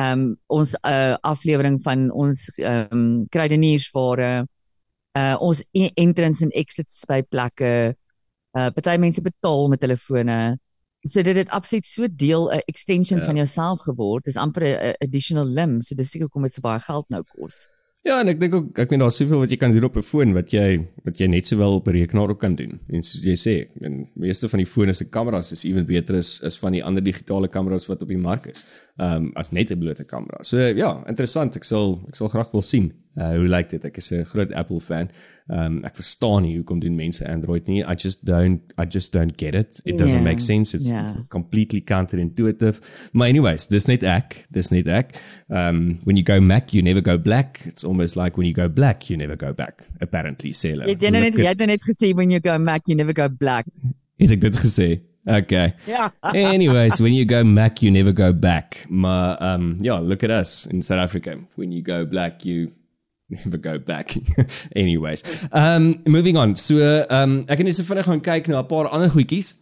ehm 0.01 0.21
um, 0.21 0.37
ons 0.47 0.75
uh, 0.85 1.17
aflewering 1.21 1.81
van 1.83 2.11
ons 2.11 2.49
ehm 2.59 2.87
um, 2.93 3.27
kruideniersware, 3.29 4.47
uh 5.19 5.37
ons 5.41 5.65
entrance 5.95 6.43
en 6.45 6.51
exits 6.51 7.05
by 7.09 7.23
plekke. 7.23 7.95
Uh 8.57 8.71
party 8.71 8.97
mense 8.99 9.21
betaal 9.21 9.69
met 9.69 9.83
hulle 9.85 9.97
fone. 9.97 10.59
So 11.05 11.23
dit 11.23 11.37
het 11.37 11.49
absoluut 11.51 11.87
so 11.87 12.07
deel 12.09 12.51
'n 12.53 12.63
extension 12.67 13.19
Ja. 13.19 13.25
van 13.25 13.37
jouself 13.37 13.81
geword. 13.81 14.25
Dis 14.25 14.37
amper 14.37 14.63
'n 14.63 14.95
additional 15.01 15.45
limb. 15.47 15.83
So 15.83 15.95
dis 15.95 16.11
seker 16.11 16.27
hoekom 16.27 16.43
dit 16.43 16.55
so 16.55 16.61
baie 16.61 16.81
geld 16.81 17.09
nou 17.09 17.23
kos. 17.37 17.69
Ja, 18.05 18.19
en 18.21 18.27
ek 18.29 18.41
dink 18.41 18.55
ook 18.55 18.79
ek 18.79 18.91
meen 18.91 18.99
daar's 18.99 19.17
soveel 19.17 19.39
wat 19.39 19.51
jy 19.51 19.57
kan 19.57 19.73
doen 19.73 19.85
op 19.85 19.97
'n 19.97 20.03
foon 20.03 20.33
wat 20.33 20.51
jy 20.51 20.89
wat 21.05 21.19
jy 21.19 21.27
net 21.29 21.47
sowel 21.47 21.75
op 21.75 21.87
'n 21.87 21.93
rekenaar 21.93 22.31
ook 22.31 22.41
kan 22.41 22.55
doen. 22.57 22.81
En 22.89 23.03
soos 23.03 23.23
jy 23.23 23.37
sê, 23.37 23.71
en 23.81 24.09
meeste 24.15 24.49
van 24.49 24.59
die 24.59 24.67
fone 24.67 24.93
se 24.93 25.05
kameras 25.05 25.53
is 25.53 25.65
ewen 25.65 25.87
beter 25.87 26.17
as 26.17 26.41
is 26.41 26.59
van 26.59 26.73
die 26.73 26.83
ander 26.85 27.03
digitale 27.03 27.49
kameras 27.49 27.87
wat 27.87 28.03
op 28.03 28.09
die 28.09 28.17
mark 28.19 28.47
is. 28.47 28.65
Ehm 28.99 29.17
um, 29.27 29.33
as 29.35 29.51
net 29.53 29.71
'n 29.71 29.79
blote 29.79 30.05
kamera. 30.05 30.43
So 30.43 30.57
ja, 30.59 31.05
interessant. 31.07 31.57
Ek 31.57 31.65
sal 31.65 32.03
ek 32.09 32.15
sal 32.15 32.29
graag 32.29 32.51
wil 32.53 32.63
sien 32.63 32.93
uh, 33.17 33.35
hoe 33.37 33.49
lyk 33.49 33.69
dit. 33.71 33.85
Ek 33.85 33.97
is 33.97 34.11
'n 34.13 34.25
groot 34.25 34.53
Apple 34.53 34.81
fan. 34.81 35.11
Um, 35.49 35.81
ek 35.85 35.97
verstaan 35.99 36.43
nie 36.43 36.57
hoekom 36.57 36.79
doen 36.81 36.95
mense 36.95 37.29
Android 37.29 37.67
nie. 37.67 37.83
I 37.83 37.95
just 37.95 38.25
don't 38.25 38.61
I 38.79 38.87
just 38.89 39.13
don't 39.13 39.37
get 39.37 39.55
it. 39.55 39.81
It 39.85 39.99
doesn't 39.99 40.23
Ja, 40.23 40.25
make 40.25 40.41
sense. 40.41 40.77
It's 40.77 40.89
ja. 40.89 41.07
completely 41.29 41.81
counterintuitive. 41.81 42.79
Maar 43.13 43.29
anyways, 43.29 43.67
dis 43.69 43.85
net 43.87 44.03
ek, 44.03 44.47
dis 44.51 44.71
net 44.71 44.87
ek. 44.89 45.11
Um 45.49 45.99
when 46.05 46.17
you 46.17 46.25
go 46.25 46.41
Mac, 46.41 46.73
you 46.73 46.83
never 46.83 47.03
go 47.03 47.19
black. 47.19 47.61
It's 47.67 47.85
almost 47.85 48.17
like 48.17 48.37
when 48.37 48.47
you 48.47 48.55
go 48.55 48.69
black, 48.69 49.09
you 49.11 49.17
never 49.19 49.37
go 49.37 49.53
back. 49.53 49.83
Apparently, 50.01 50.53
sê 50.53 50.71
hulle. 50.71 50.87
Jy 50.87 50.97
het 50.99 51.11
net 51.13 51.35
jy 51.35 51.47
het 51.49 51.67
net 51.67 51.83
gesê 51.83 52.15
when 52.15 52.31
you 52.31 52.41
go 52.41 52.59
Mac 52.59 52.83
you 52.87 52.97
never 52.97 53.13
go 53.15 53.29
black. 53.29 53.67
Het 54.19 54.31
ek 54.31 54.41
dit 54.41 54.57
gesê? 54.57 55.01
Okay. 55.25 55.75
Ja. 55.87 56.11
Anyways, 56.35 56.99
when 57.01 57.15
you 57.15 57.25
go 57.25 57.45
Mac, 57.45 57.83
you 57.83 57.91
never 57.93 58.13
go 58.13 58.33
back. 58.33 58.87
Maar 58.89 59.39
um 59.55 59.77
yeah, 59.81 60.01
look 60.01 60.23
at 60.25 60.31
us 60.31 60.67
in 60.67 60.83
South 60.83 60.99
Africa. 60.99 61.37
When 61.57 61.73
you 61.73 61.83
go 61.83 62.07
black, 62.07 62.45
you 62.45 62.73
never 63.33 63.59
go 63.59 63.79
back. 63.79 64.15
Anyways, 64.83 65.25
um 65.51 66.03
moving 66.07 66.37
on. 66.37 66.57
So 66.57 66.77
um 67.11 67.43
ek 67.49 67.63
het 67.63 67.69
net 67.69 67.79
so 67.79 67.89
vinnig 67.89 68.09
gaan 68.09 68.23
kyk 68.23 68.49
na 68.53 68.63
'n 68.63 68.71
paar 68.71 68.89
ander 68.93 69.11
goedjies. 69.11 69.57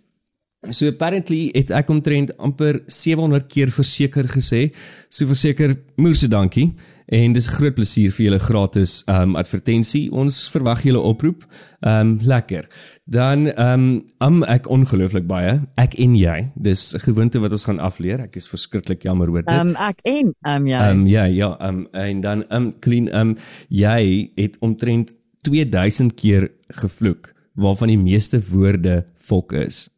So 0.68 0.90
apparently 0.92 1.48
het 1.56 1.70
ek 1.72 1.88
omtrent 1.88 2.35
amper 2.37 2.83
700 2.87 3.46
keer 3.48 3.70
verseker 3.72 4.28
gesê. 4.28 4.68
So 5.09 5.26
verseker 5.26 5.76
moerse 5.96 6.28
dankie. 6.28 6.74
En 7.11 7.33
dis 7.33 7.46
'n 7.46 7.55
groot 7.59 7.75
plesier 7.75 8.11
vir 8.11 8.25
julle 8.25 8.38
gratis 8.38 9.03
um 9.07 9.35
advertensie. 9.37 10.12
Ons 10.12 10.51
verwag 10.51 10.83
julle 10.83 11.01
oproep. 11.01 11.44
Um 11.81 12.18
lekker. 12.23 12.68
Dan 13.05 13.51
um 13.59 14.07
am 14.18 14.42
ek 14.44 14.68
ongelooflik 14.68 15.27
baie. 15.27 15.61
Ek 15.75 15.94
en 15.99 16.14
jy. 16.14 16.51
Dis 16.55 16.94
'n 16.94 17.01
gewoonte 17.01 17.40
wat 17.40 17.51
ons 17.51 17.64
gaan 17.64 17.79
afleer. 17.79 18.20
Ek 18.20 18.37
is 18.37 18.49
verskriklik 18.49 19.03
jammer 19.03 19.29
oor 19.31 19.42
dit. 19.42 19.55
Ehm 19.55 19.68
um, 19.68 19.75
ek 19.75 19.99
en 20.03 20.35
ehm 20.42 20.57
um, 20.57 20.66
ja. 20.66 20.88
Ehm 20.88 21.01
um, 21.01 21.07
ja, 21.07 21.25
ja, 21.25 21.57
ehm 21.59 21.79
um, 21.79 21.88
en 21.92 22.20
dan 22.20 22.49
ehm 22.49 22.62
um, 22.62 22.79
clean 22.79 23.09
ehm 23.09 23.29
um, 23.29 23.37
jy 23.68 24.31
het 24.35 24.57
omtrent 24.61 25.14
2000 25.42 26.14
keer 26.14 26.51
gevloek 26.68 27.35
waarvan 27.55 27.88
die 27.88 27.99
meeste 27.99 28.40
woorde 28.51 29.07
fok 29.16 29.53
is. 29.53 29.88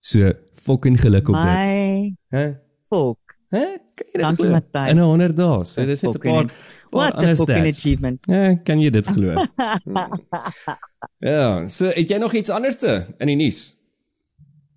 So 0.00 0.32
fucking 0.54 1.00
geluk 1.00 1.28
op 1.28 1.34
dit. 1.34 2.14
Hè? 2.28 2.52
fok. 2.88 3.18
Hè? 3.48 3.66
Kan 3.98 4.06
jy 4.06 4.12
dit 4.14 4.22
Dankie, 4.22 4.44
glo? 4.44 4.52
Matthys. 4.54 4.90
In 4.92 4.98
'n 4.98 5.08
100 5.10 5.36
dae. 5.38 5.64
So 5.66 5.84
dis 5.86 6.02
net 6.02 6.10
'n 6.10 6.12
Fucking 6.18 6.34
paar. 6.34 6.76
What 6.90 7.18
a 7.20 7.34
fucking 7.36 7.66
achievement. 7.68 8.18
Ja, 8.30 8.54
kan 8.64 8.80
jy 8.80 8.90
dit 8.90 9.06
glo? 9.06 9.34
ja, 11.32 11.68
so 11.68 11.90
het 11.92 12.08
jy 12.08 12.18
nog 12.22 12.32
iets 12.32 12.50
anderste 12.50 13.06
in 13.20 13.26
die 13.32 13.36
nuus? 13.36 13.74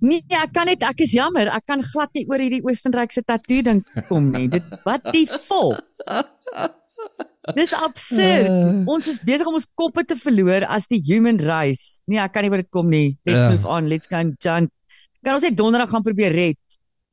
Nee, 0.01 0.23
ek 0.33 0.49
kan 0.55 0.65
net 0.65 0.81
ek 0.83 1.03
is 1.05 1.11
jammer, 1.13 1.45
ek 1.53 1.65
kan 1.69 1.81
glad 1.85 2.09
nie 2.17 2.25
oor 2.27 2.41
hierdie 2.41 2.63
Oostenrykse 2.65 3.21
tattoo 3.23 3.61
ding 3.61 3.83
kom 4.09 4.31
nie. 4.33 4.47
Dit 4.49 4.65
wat 4.83 5.05
die 5.13 5.27
vol. 5.47 5.75
Dis 7.57 7.73
absurd. 7.73 8.49
Uh. 8.49 8.81
Ons 8.89 9.07
is 9.07 9.19
besig 9.25 9.45
om 9.49 9.55
ons 9.57 9.67
koppe 9.77 10.03
te 10.05 10.17
verloor 10.17 10.65
as 10.69 10.87
die 10.89 10.99
human 11.05 11.37
race. 11.45 12.01
Nee, 12.09 12.19
ek 12.21 12.33
kan 12.33 12.43
nie 12.45 12.51
oor 12.53 12.61
dit 12.61 12.69
kom 12.73 12.89
nie. 12.89 13.17
Let's 13.25 13.37
Ja. 13.45 13.49
move 13.53 13.65
on. 13.69 13.87
Let's 13.89 14.07
go 14.09 14.17
and 14.17 14.35
jump. 14.41 14.71
Kan 15.23 15.33
ons 15.37 15.43
net 15.45 15.57
donderdag 15.57 15.89
gaan 15.89 16.03
probeer 16.05 16.33
red? 16.33 16.57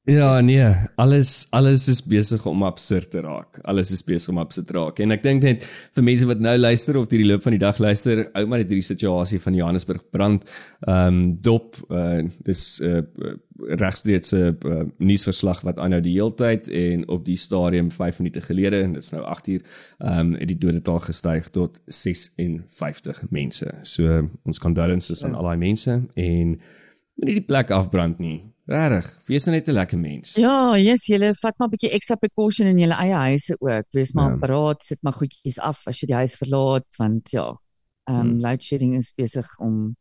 Ja, 0.09 0.41
nee, 0.41 0.65
alles 0.97 1.47
alles 1.51 1.83
is 1.89 1.99
besig 2.01 2.47
om 2.49 2.63
absurd 2.65 3.11
te 3.11 3.21
raak. 3.21 3.59
Alles 3.69 3.91
is 3.93 4.01
besig 4.05 4.31
om 4.33 4.39
absurd 4.41 4.71
te 4.71 4.73
raak. 4.79 5.03
En 5.05 5.13
ek 5.13 5.21
dink 5.21 5.45
net 5.45 5.67
vir 5.69 6.07
mense 6.07 6.25
wat 6.31 6.41
nou 6.41 6.55
luister 6.57 6.97
of 6.97 7.11
hierdie 7.13 7.27
loop 7.29 7.45
van 7.45 7.53
die 7.53 7.61
dag 7.61 7.77
luister, 7.77 8.23
ou 8.33 8.47
maar 8.49 8.63
net 8.63 8.73
hierdie 8.73 8.87
situasie 8.87 9.37
van 9.45 9.59
Johannesburg 9.59 10.07
brand, 10.09 10.49
ehm 10.87 11.13
um, 11.13 11.21
dop, 11.45 11.77
uh, 11.93 12.25
dis 12.49 12.65
uh, 12.81 13.03
regstreeks 13.83 14.33
'n 14.33 14.57
uh, 14.65 14.81
nuusverslag 14.97 15.61
wat 15.69 15.77
aanhou 15.77 16.01
die 16.01 16.17
heeltyd 16.17 16.73
en 16.73 17.05
op 17.13 17.29
die 17.29 17.37
stadium 17.37 17.93
5 17.93 18.25
minute 18.25 18.41
gelede 18.49 18.81
en 18.89 18.97
dit's 18.97 19.13
nou 19.13 19.27
8 19.29 19.49
uur, 19.49 19.63
ehm 19.99 20.19
um, 20.21 20.35
het 20.41 20.49
die 20.49 20.59
dodetal 20.59 21.05
gestyg 21.05 21.53
tot 21.53 21.81
56 21.85 23.27
mense. 23.29 23.75
So 23.83 24.25
ons 24.45 24.59
condolences 24.59 25.25
aan 25.25 25.35
al 25.35 25.53
daai 25.53 25.61
mense 25.69 26.01
en 26.15 26.61
moenie 27.21 27.43
die 27.45 27.49
plek 27.53 27.71
afbrand 27.71 28.19
nie. 28.19 28.47
Regtig, 28.69 29.07
wees 29.25 29.47
nou 29.47 29.55
net 29.57 29.69
'n 29.69 29.73
lekker 29.73 29.99
mens. 29.99 30.35
Ja, 30.37 30.77
yes, 30.77 31.07
julle 31.09 31.33
vat 31.41 31.55
maar 31.59 31.69
'n 31.69 31.71
bietjie 31.71 31.91
ekstra 31.91 32.17
precaution 32.17 32.67
in 32.69 32.79
julle 32.79 32.95
eie 33.01 33.15
huise 33.15 33.57
ook. 33.59 33.87
Wees 33.97 34.13
maar 34.13 34.31
ja. 34.31 34.37
paraat, 34.37 34.83
sit 34.85 34.99
maar 35.03 35.13
goedjies 35.15 35.59
af 35.59 35.87
as 35.87 36.01
jy 36.01 36.07
die 36.07 36.17
huis 36.17 36.37
verlaat 36.37 36.87
want 36.99 37.31
ja, 37.31 37.57
ehm 38.09 38.21
um, 38.21 38.29
Hmm. 38.29 38.41
load 38.41 38.63
shedding 38.63 38.95
is 38.97 39.13
besig 39.17 39.47
om 39.59 39.97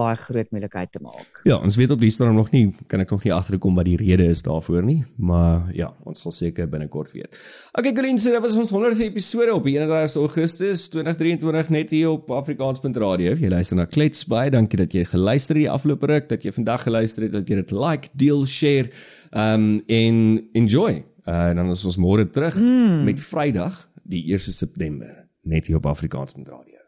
baie 0.00 0.16
groot 0.18 0.50
moeilikheid 0.54 0.92
te 0.94 1.02
maak. 1.04 1.40
Ja, 1.48 1.58
ons 1.60 1.76
weet 1.78 1.92
op 1.94 2.00
die 2.00 2.10
stadium 2.12 2.38
nog 2.40 2.50
nie, 2.54 2.64
kan 2.90 3.02
ek 3.04 3.12
nog 3.14 3.24
nie 3.26 3.34
agterkom 3.36 3.76
wat 3.78 3.88
die 3.88 3.98
rede 4.00 4.26
is 4.32 4.42
daarvoor 4.46 4.86
nie, 4.86 5.00
maar 5.20 5.68
ja, 5.76 5.90
ons 6.08 6.24
sal 6.24 6.34
seker 6.34 6.68
binnekort 6.70 7.12
weet. 7.14 7.36
Okay, 7.76 7.92
Colleen, 7.96 8.20
so 8.22 8.32
dit 8.34 8.44
was 8.44 8.58
ons 8.60 8.72
100ste 8.74 9.06
episode 9.08 9.54
op 9.54 9.68
die 9.68 9.76
31 9.78 10.16
Augustus 10.24 10.86
2023 10.94 11.72
net 11.76 11.94
hier 11.94 12.14
op 12.14 12.30
Afrikaans.radio. 12.40 13.36
Jy 13.36 13.52
luister 13.52 13.78
na 13.78 13.86
Klets 13.90 14.26
baie. 14.30 14.50
Dankie 14.52 14.80
dat 14.80 14.96
jy 14.96 15.04
geluister 15.10 15.56
het 15.56 15.64
die 15.66 15.70
afgelope 15.72 16.10
ruk, 16.10 16.28
dat 16.32 16.44
jy 16.46 16.54
vandag 16.56 16.86
geluister 16.88 17.28
het, 17.28 17.36
dat 17.36 17.48
jy 17.50 17.60
dit 17.62 17.76
like, 17.76 18.10
deel, 18.18 18.44
share, 18.48 18.90
um 19.36 19.70
en 19.86 20.18
enjoy. 20.58 21.04
Uh, 21.28 21.50
en 21.52 21.60
dan 21.60 21.70
is 21.70 21.84
ons 21.86 22.00
môre 22.00 22.24
terug 22.32 22.56
mm. 22.58 23.04
met 23.06 23.20
Vrydag, 23.22 23.84
die 24.08 24.24
1 24.32 24.56
September, 24.56 25.12
net 25.46 25.70
hier 25.70 25.78
op 25.78 25.86
Afrikaans.radio. 25.86 26.79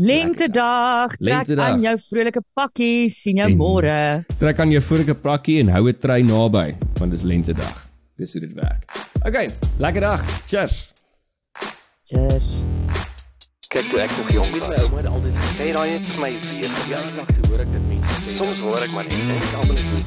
Lentedag, 0.00 1.10
trek 1.16 1.28
Lentedag. 1.28 1.66
aan 1.68 1.80
jou 1.84 1.98
vrolike 2.08 2.40
pakkie, 2.56 3.10
sien 3.12 3.36
jou 3.36 3.48
môre. 3.52 4.24
Trek 4.40 4.58
aan 4.64 4.70
jou 4.72 4.80
vorige 4.80 5.12
prakkie 5.14 5.58
en 5.60 5.68
hou 5.68 5.82
'n 5.88 5.98
trei 6.00 6.22
naby, 6.24 6.74
want 6.98 7.10
dis 7.12 7.22
lentedag. 7.22 7.86
Dis 8.16 8.32
hoe 8.32 8.40
dit 8.40 8.52
werk. 8.54 8.88
Okay, 9.26 9.50
lekker 9.78 10.00
dag. 10.00 10.20
Cheers. 10.46 10.92
Cheers. 12.04 12.62
Kyk 13.68 13.90
toe 13.90 14.00
ek 14.00 14.10
nog 14.16 14.30
jong 14.32 14.50
was. 14.50 14.68
My 14.68 14.74
ouma 14.84 14.96
het 14.96 15.06
altyd 15.06 15.34
gesê 15.36 15.72
daai 15.72 15.90
het 15.92 16.12
vir 16.12 16.20
my 16.20 16.32
weer 16.48 16.70
verjaardag 16.70 17.26
toe 17.26 17.50
hoor 17.50 17.60
ek 17.60 17.70
dit 17.72 17.84
mense 17.88 18.14
sê. 18.24 18.36
Soms 18.36 18.58
hoor 18.58 18.80
ek 18.82 18.90
maar 18.92 19.04
net 19.04 19.12
en 19.20 19.30
ek 19.36 19.52
almal 19.60 19.74
net 19.74 20.06